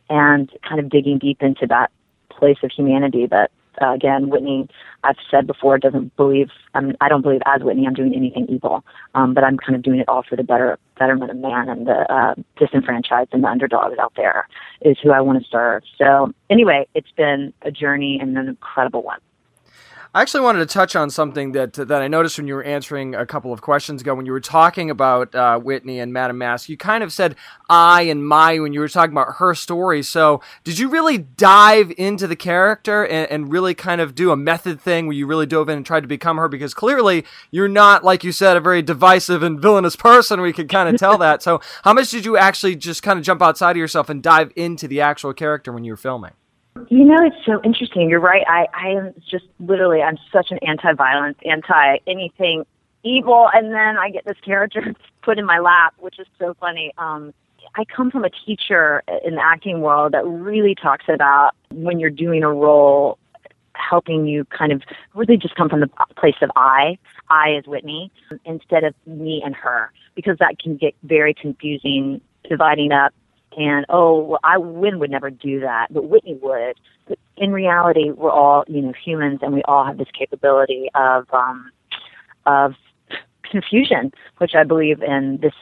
[0.10, 1.89] and kind of digging deep into that
[2.30, 3.49] place of humanity that
[3.82, 4.67] uh, again Whitney
[5.03, 8.84] I've said before doesn't believe I'm, I don't believe as Whitney I'm doing anything evil.
[9.15, 11.88] Um, but I'm kind of doing it all for the better betterment of man and
[11.88, 14.47] the uh, disenfranchised and the underdogs out there
[14.82, 15.84] is who I want to serve.
[15.97, 19.19] So anyway it's been a journey and an incredible one
[20.14, 23.16] I actually wanted to touch on something that that I noticed when you were answering
[23.16, 26.68] a couple of questions ago when you were talking about uh, Whitney and Madame Masque,
[26.68, 27.38] You kind of said
[27.70, 30.03] I and my when you were talking about her story.
[30.03, 34.36] So did you really dive into the character and, and really kind of do a
[34.36, 36.49] method thing where you really dove in and tried to become her?
[36.49, 40.41] Because clearly you're not, like you said, a very divisive and villainous person.
[40.41, 41.41] We could kind of tell that.
[41.41, 44.51] So how much did you actually just kind of jump outside of yourself and dive
[44.57, 46.34] into the actual character when you were filming?
[46.89, 48.09] You know, it's so interesting.
[48.09, 48.45] You're right.
[48.47, 52.65] I, I am just literally, I'm such an anti-violence, anti anything
[53.03, 56.93] evil, and then I get this character put in my lap, which is so funny.
[56.97, 57.34] Um,
[57.76, 62.09] I come from a teacher in the acting world that really talks about when you're
[62.09, 63.17] doing a role,
[63.74, 64.82] helping you kind of
[65.13, 66.97] really just come from the place of I.
[67.30, 68.11] I is Whitney
[68.45, 73.13] instead of me and her, because that can get very confusing, dividing up
[73.58, 76.76] and oh, well, I Wynn would never do that, but Whitney would.
[77.08, 81.28] But in reality, we're all you know humans, and we all have this capability of
[81.34, 81.72] um,
[82.45, 82.74] of
[83.49, 85.54] confusion, which I believe in this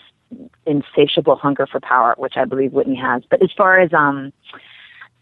[0.65, 3.23] insatiable hunger for power, which I believe Whitney has.
[3.29, 4.31] But as far as um,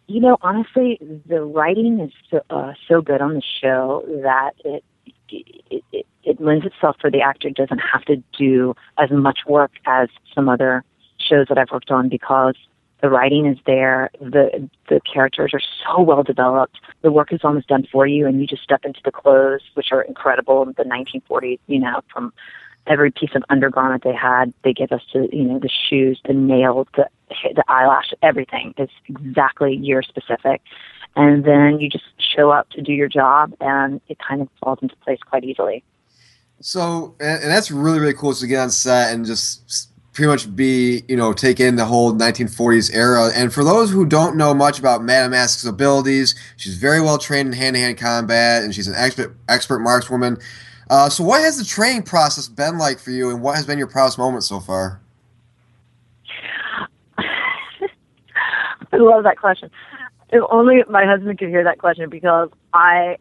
[0.07, 4.83] you know, honestly, the writing is so, uh, so good on the show that it
[5.29, 9.71] it, it it lends itself for the actor doesn't have to do as much work
[9.85, 10.83] as some other
[11.27, 12.55] shows that I've worked on because
[13.01, 17.67] the writing is there, the the characters are so well developed, the work is almost
[17.67, 20.65] done for you, and you just step into the clothes, which are incredible.
[20.65, 22.33] The 1940s, you know, from
[22.87, 26.33] every piece of undergarment they had, they give us to you know the shoes, the
[26.33, 30.61] nails, the the eyelash, everything is exactly year specific,
[31.15, 34.79] and then you just show up to do your job, and it kind of falls
[34.81, 35.83] into place quite easily.
[36.61, 40.55] So, and, and that's really really cool to get on set and just pretty much
[40.55, 43.29] be, you know, take in the whole 1940s era.
[43.35, 47.49] And for those who don't know much about Madame Masque's abilities, she's very well trained
[47.49, 50.41] in hand-to-hand combat, and she's an expert expert markswoman.
[50.89, 53.77] Uh, so, what has the training process been like for you, and what has been
[53.77, 54.99] your proudest moment so far?
[57.19, 59.69] I love that question.
[60.31, 63.17] If only my husband could hear that question because I,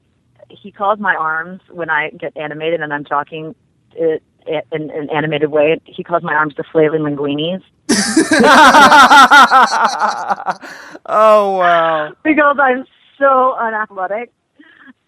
[0.48, 3.54] he calls my arms when I get animated and I'm talking.
[3.92, 5.80] It, in an animated way.
[5.84, 7.62] He calls my arms the flailing linguinis.
[11.06, 12.12] oh wow!
[12.24, 12.84] Because I'm
[13.18, 14.32] so unathletic,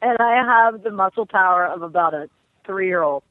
[0.02, 2.28] and I have the muscle power of about a
[2.64, 3.22] three-year-old.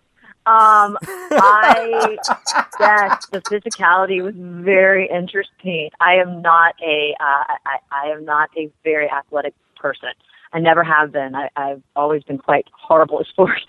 [0.45, 2.17] Um, I
[2.79, 5.89] yes, the physicality was very interesting.
[5.99, 10.09] I am not a uh, I, I am not a very athletic person.
[10.53, 11.35] I never have been.
[11.35, 13.65] I, I've always been quite horrible at sports.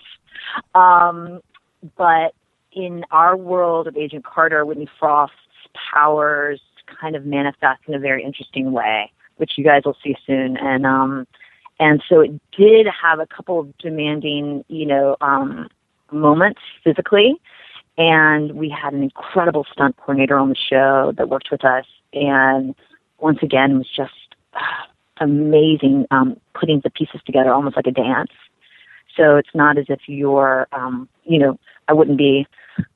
[0.73, 1.41] Um,
[1.97, 2.33] but
[2.71, 5.35] in our world of Agent Carter, Whitney Frost's
[5.91, 6.61] powers
[6.99, 10.57] kind of manifest in a very interesting way, which you guys will see soon.
[10.57, 11.27] And um,
[11.79, 15.69] and so it did have a couple of demanding, you know, um,
[16.11, 17.35] moments physically.
[17.97, 22.73] And we had an incredible stunt coordinator on the show that worked with us, and
[23.19, 24.13] once again was just
[24.53, 24.85] uh,
[25.19, 28.31] amazing, um, putting the pieces together almost like a dance.
[29.19, 31.59] So it's not as if you're, um, you know,
[31.89, 32.47] I wouldn't be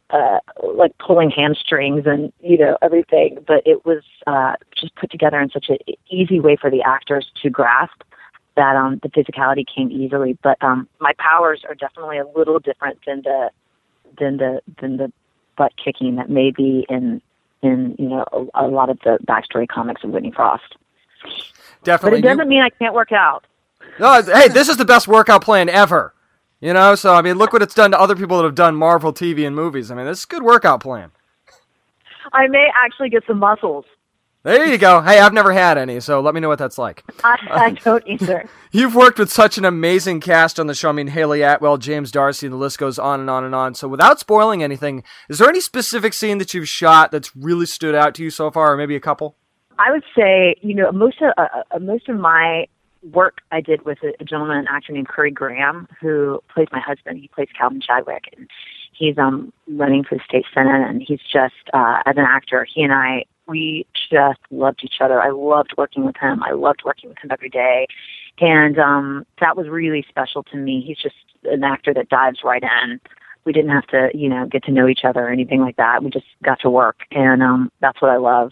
[0.10, 0.40] uh,
[0.74, 5.50] like pulling hamstrings and you know everything, but it was uh, just put together in
[5.50, 5.78] such an
[6.10, 8.04] easy way for the actors to grasp
[8.56, 10.38] that um, the physicality came easily.
[10.44, 13.50] But um, my powers are definitely a little different than the
[14.18, 15.12] than the than the
[15.58, 17.22] butt kicking that may be in
[17.64, 20.76] in you know a, a lot of the backstory comics of Whitney Frost.
[21.84, 23.46] Definitely, but it doesn't mean I can't work out.
[24.00, 26.14] No, hey, this is the best workout plan ever.
[26.60, 28.76] You know, so I mean, look what it's done to other people that have done
[28.76, 29.92] Marvel TV and movies.
[29.92, 31.12] I mean, this is a good workout plan.
[32.32, 33.86] I may actually get some muscles.
[34.44, 35.02] There you go.
[35.02, 37.04] Hey, I've never had any, so let me know what that's like.
[37.24, 38.50] I, I don't either.
[38.74, 40.90] You've worked with such an amazing cast on the show.
[40.90, 43.74] I mean, Hayley Atwell, James D'Arcy, and the list goes on and on and on.
[43.74, 47.96] So, without spoiling anything, is there any specific scene that you've shot that's really stood
[47.96, 49.38] out to you so far, or maybe a couple?
[49.80, 52.68] I would say, you know, most of uh, uh, most of my
[53.12, 56.80] work I did with a, a gentleman, an actor named Currie Graham, who plays my
[56.80, 57.20] husband.
[57.20, 58.50] He plays Calvin Chadwick, and
[58.94, 62.84] he's um running for the state senate, and he's just uh, as an actor, he
[62.84, 65.22] and I we just loved each other.
[65.22, 66.44] I loved working with him.
[66.44, 67.88] I loved working with him every day.
[68.40, 70.84] And um that was really special to me.
[70.86, 73.00] He's just an actor that dives right in.
[73.46, 76.04] We didn't have to, you know, get to know each other or anything like that.
[76.04, 78.52] We just got to work and um that's what I love.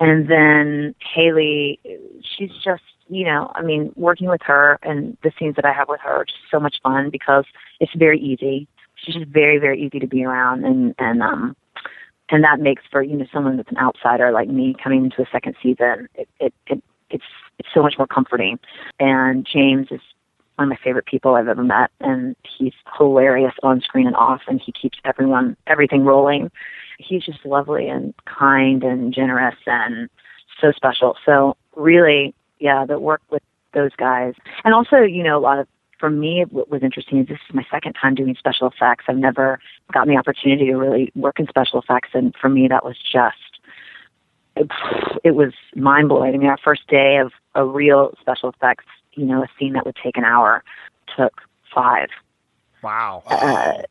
[0.00, 1.80] And then Hayley
[2.22, 5.88] she's just you know, I mean, working with her and the scenes that I have
[5.88, 7.44] with her are just so much fun because
[7.80, 8.68] it's very easy.
[8.96, 11.56] She's just very, very easy to be around and, and um
[12.30, 15.26] and that makes for you know someone that's an outsider like me coming into a
[15.30, 17.24] second season it, it, it it's
[17.58, 18.58] it's so much more comforting.
[19.00, 20.00] And james is
[20.56, 24.42] one of my favorite people i've ever met and he's hilarious on screen and off
[24.48, 26.50] and he keeps everyone everything rolling.
[26.98, 30.08] He's just lovely and kind and generous and
[30.60, 31.16] so special.
[31.24, 33.42] So really yeah the work with
[33.74, 34.34] those guys
[34.64, 35.66] and also you know a lot of
[35.98, 39.06] for me, what was interesting is this is my second time doing special effects.
[39.08, 39.58] I've never
[39.92, 43.36] gotten the opportunity to really work in special effects, and for me, that was just
[44.56, 44.68] it,
[45.24, 46.34] it was mind blowing.
[46.34, 48.84] I mean, our first day of a real special effects,
[49.14, 50.62] you know, a scene that would take an hour
[51.16, 51.40] took
[51.74, 52.08] five.
[52.82, 53.22] Wow.
[53.26, 53.82] Uh,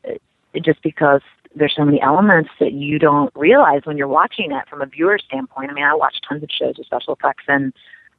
[0.61, 1.21] just because
[1.55, 5.19] there's so many elements that you don't realize when you're watching it from a viewer
[5.19, 5.71] standpoint.
[5.71, 7.73] I mean, I watch tons of shows with special effects, and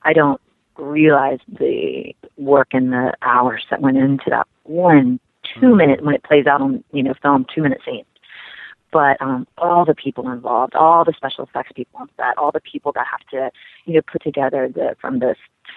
[0.09, 0.41] I don't
[0.77, 5.21] realize the work and the hours that went into that one
[5.61, 8.05] two minute when it plays out on you know film two minute scene
[8.93, 12.61] but um all the people involved all the special effects people on set all the
[12.61, 13.51] people that have to
[13.87, 15.35] you know put together the from the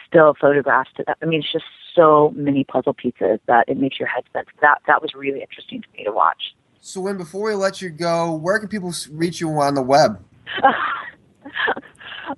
[0.08, 1.66] still photographs to that i mean it's just
[1.96, 4.44] so many puzzle pieces that it makes your head spin.
[4.62, 6.56] That that was really interesting to me to watch.
[6.80, 10.24] So, Wynn before we let you go, where can people reach you on the web?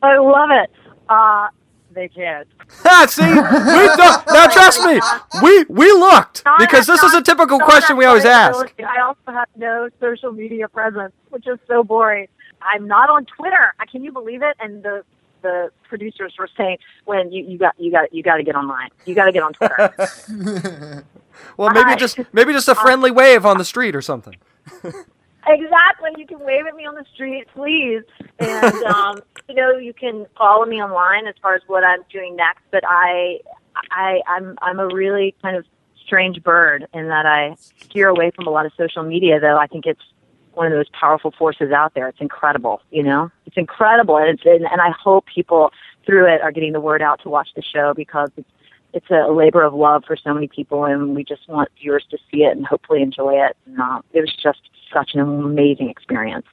[0.01, 0.69] i love it.
[1.09, 1.47] Uh
[1.93, 2.47] they can't
[2.85, 4.99] Ah, see, we don't, now trust me,
[5.41, 8.73] we we looked because this is a typical question we always ask.
[8.79, 12.27] I also have no social media presence, which is so boring.
[12.61, 13.73] I'm not on Twitter.
[13.79, 14.55] Uh, Can you believe it?
[14.59, 15.03] And the
[15.41, 18.89] the producers were saying, "When you, you got you got you got to get online.
[19.05, 21.03] You got to get on Twitter."
[21.57, 24.35] Well, maybe just maybe just a friendly wave on the street or something.
[25.47, 26.11] Exactly.
[26.17, 28.03] You can wave at me on the street, please.
[28.39, 32.35] And um, you know, you can follow me online as far as what I'm doing
[32.35, 32.61] next.
[32.71, 33.39] But I,
[33.91, 35.65] I, I'm I'm a really kind of
[36.05, 39.39] strange bird in that I steer away from a lot of social media.
[39.39, 40.01] Though I think it's
[40.53, 42.07] one of those powerful forces out there.
[42.07, 42.81] It's incredible.
[42.91, 45.71] You know, it's incredible, and it's and, and I hope people
[46.05, 48.49] through it are getting the word out to watch the show because it's
[48.93, 52.17] it's a labor of love for so many people, and we just want viewers to
[52.31, 53.57] see it and hopefully enjoy it.
[53.65, 54.59] And uh, it was just
[54.93, 56.45] such an amazing experience.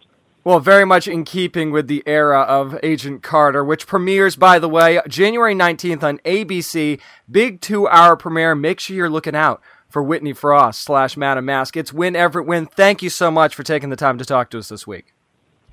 [0.43, 4.71] Well, very much in keeping with the era of Agent Carter, which premieres, by the
[4.71, 6.99] way, January 19th on ABC.
[7.31, 8.55] Big two hour premiere.
[8.55, 9.61] Make sure you're looking out
[9.91, 11.77] for Whitney Frost slash Madame Masque.
[11.77, 12.65] It's Wynn Everett Wynn.
[12.65, 15.13] Thank you so much for taking the time to talk to us this week.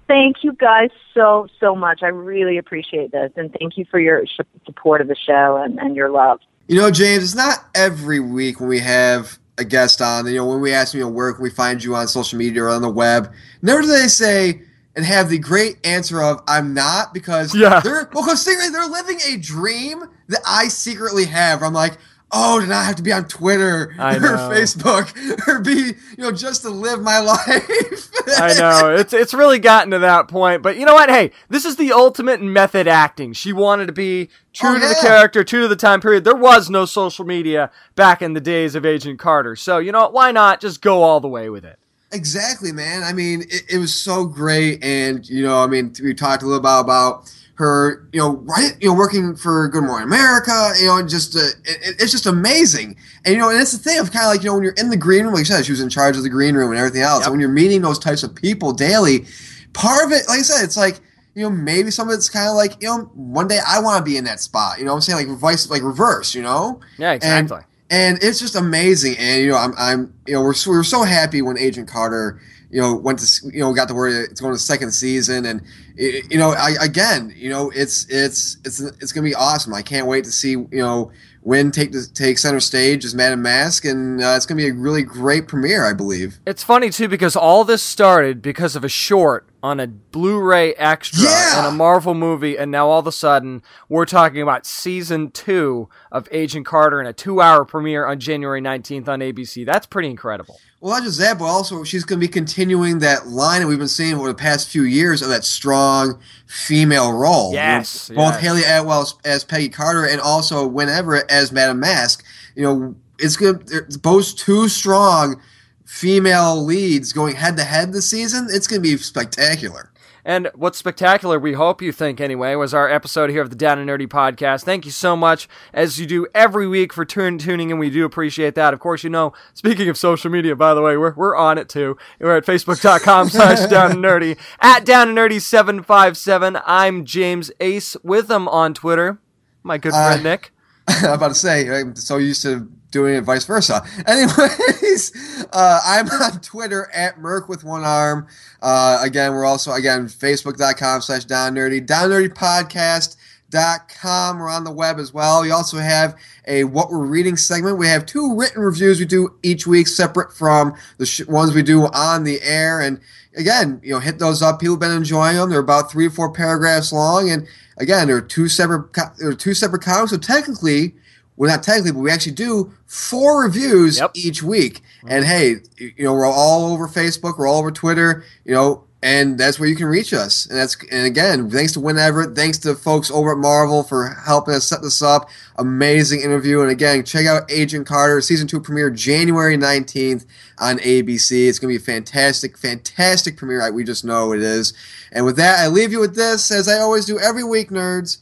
[0.08, 2.00] Thank you guys so so much.
[2.02, 4.24] I really appreciate this, and thank you for your
[4.66, 6.40] support of the show and, and your love.
[6.68, 10.28] You know, James, it's not every week when we have a guest on.
[10.28, 12.64] You know, when we ask you, know, where can we find you on social media
[12.64, 13.32] or on the web?
[13.62, 14.62] Never do they say
[14.96, 17.80] and have the great answer of "I'm not" because Yeah.
[17.80, 21.64] they're well, because secretly they're living a dream that I secretly have.
[21.64, 21.98] I'm like.
[22.30, 23.98] Oh, to not have to be on Twitter or.
[23.98, 25.72] Facebook or be,
[26.18, 28.12] you know, just to live my life.
[28.38, 31.10] I know it's it's really gotten to that point, but you know what?
[31.10, 33.32] Hey, this is the ultimate method acting.
[33.32, 36.26] She wanted to be true Oh, to the character, true to the time period.
[36.26, 40.02] There was no social media back in the days of Agent Carter, so you know
[40.02, 40.14] what?
[40.14, 41.80] Why not just go all the way with it?
[42.12, 43.04] Exactly, man.
[43.04, 46.46] I mean, it, it was so great, and you know, I mean, we talked a
[46.46, 50.86] little about about her, you know, right, you know, working for Good Morning America, you
[50.86, 52.96] know, and just uh, it, it's just amazing,
[53.26, 54.74] and you know, and it's the thing of kind of like you know when you're
[54.78, 56.70] in the green room, like you said, she was in charge of the green room
[56.72, 57.26] and everything else, Yep.
[57.28, 59.26] and when you're meeting those types of people daily,
[59.74, 61.00] part of it, like I said, it's like.
[61.36, 64.00] You know, maybe some of it's kind of like, you know, one day I want
[64.00, 64.80] to be in that spot.
[64.80, 65.30] You know what I'm saying?
[65.30, 66.80] Like vice, like reverse, you know?
[66.98, 67.60] Yeah, exactly.
[67.92, 69.18] and it's just amazing.
[69.20, 72.42] And you know, I'm, I'm, you know, we're we were so happy when Agent Carter,
[72.70, 75.62] you know, went to, you know, got the word it's going to second season, and
[75.96, 79.74] it, you know, I, again, you know, it's it's it's it's gonna be awesome.
[79.74, 81.12] I can't wait to see, you know,
[81.44, 84.74] Wynn take the, take center stage as Madame Masque, and uh, it's to be a
[84.74, 86.40] really great premiere, I believe.
[86.46, 91.24] It's funny too because all this started because of a short on a Blu-ray extra
[91.24, 91.60] Yeah!
[91.60, 95.90] in a Marvel movie, and now all of a sudden we're talking about season two
[96.12, 99.66] of Agent Carter in a two-hour premiere on January nineteenth on ABC.
[99.66, 100.60] That's pretty incredible.
[100.80, 103.80] Well, not just that, but also she's going to be continuing that line that we've
[103.80, 107.52] been seeing over the past few years of that strong female role.
[107.54, 108.42] Yes, You know, both yes.
[108.44, 112.24] Hayley Atwell as, as Peggy Carter and also Wynn Everett as Madame Masque.
[112.56, 115.42] You know, it's going to both two strong
[115.88, 118.48] female leads going head to head this season.
[118.52, 119.90] It's going to be spectacular.
[120.26, 123.80] And what's spectacular, we hope you think anyway, was our episode here of the Down
[123.80, 124.66] and Nerdy podcast.
[124.66, 127.78] Thank you so much, as you do every week, for tune, tuning in.
[127.78, 128.74] We do appreciate that.
[128.74, 131.70] Of course, you know, speaking of social media, by the way, we're, we're on it
[131.70, 131.96] too.
[132.20, 136.58] We're at facebook.com slash down and nerdy, at down and nerdy 757.
[136.66, 139.20] I'm James Ace with them on Twitter.
[139.64, 140.52] My good friend Uh, Nick.
[140.90, 143.82] I'm about to say, I'm so used to doing it vice versa.
[144.08, 148.28] Anyways, uh, I'm on Twitter at Merc with one arm.
[148.62, 154.40] Uh, again, we're also, again, facebook.com slash down nerdy, down nerdy podcast.com.
[154.40, 155.42] We're on the web as well.
[155.42, 156.16] We also have
[156.48, 157.78] a what we're reading segment.
[157.78, 161.64] We have two written reviews we do each week, separate from the sh- ones we
[161.64, 162.82] do on the air.
[162.82, 163.00] And
[163.36, 164.60] again, you know, hit those up.
[164.60, 165.50] People have been enjoying them.
[165.50, 168.94] They're about three or four paragraphs long, and again, they're two separate.
[168.94, 170.12] Co- they're two separate comics.
[170.12, 170.96] So technically,
[171.38, 174.12] well, not technically, but we actually do four reviews Yep.
[174.16, 174.82] each week.
[174.98, 175.08] Mm-hmm.
[175.10, 177.38] And hey, you know, we're all over Facebook.
[177.38, 178.24] We're all over Twitter.
[178.44, 178.84] You know.
[179.04, 180.48] And that's where you can reach us.
[180.48, 184.10] And that's and again, thanks to Wynn Everett, thanks to folks over at Marvel for
[184.26, 185.30] helping us set this up.
[185.58, 186.62] Amazing interview.
[186.62, 190.26] And again, check out Agent Carter, season two premiere January 19th
[190.58, 191.48] on ABC.
[191.48, 193.72] It's gonna be a fantastic, fantastic premiere.
[193.72, 194.74] We just know it is.
[195.12, 198.18] And with that, I leave you with this, as I always do every week, nerds.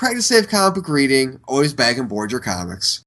[0.00, 1.40] Practice safe comic book reading.
[1.46, 3.04] Always bag and board your comics.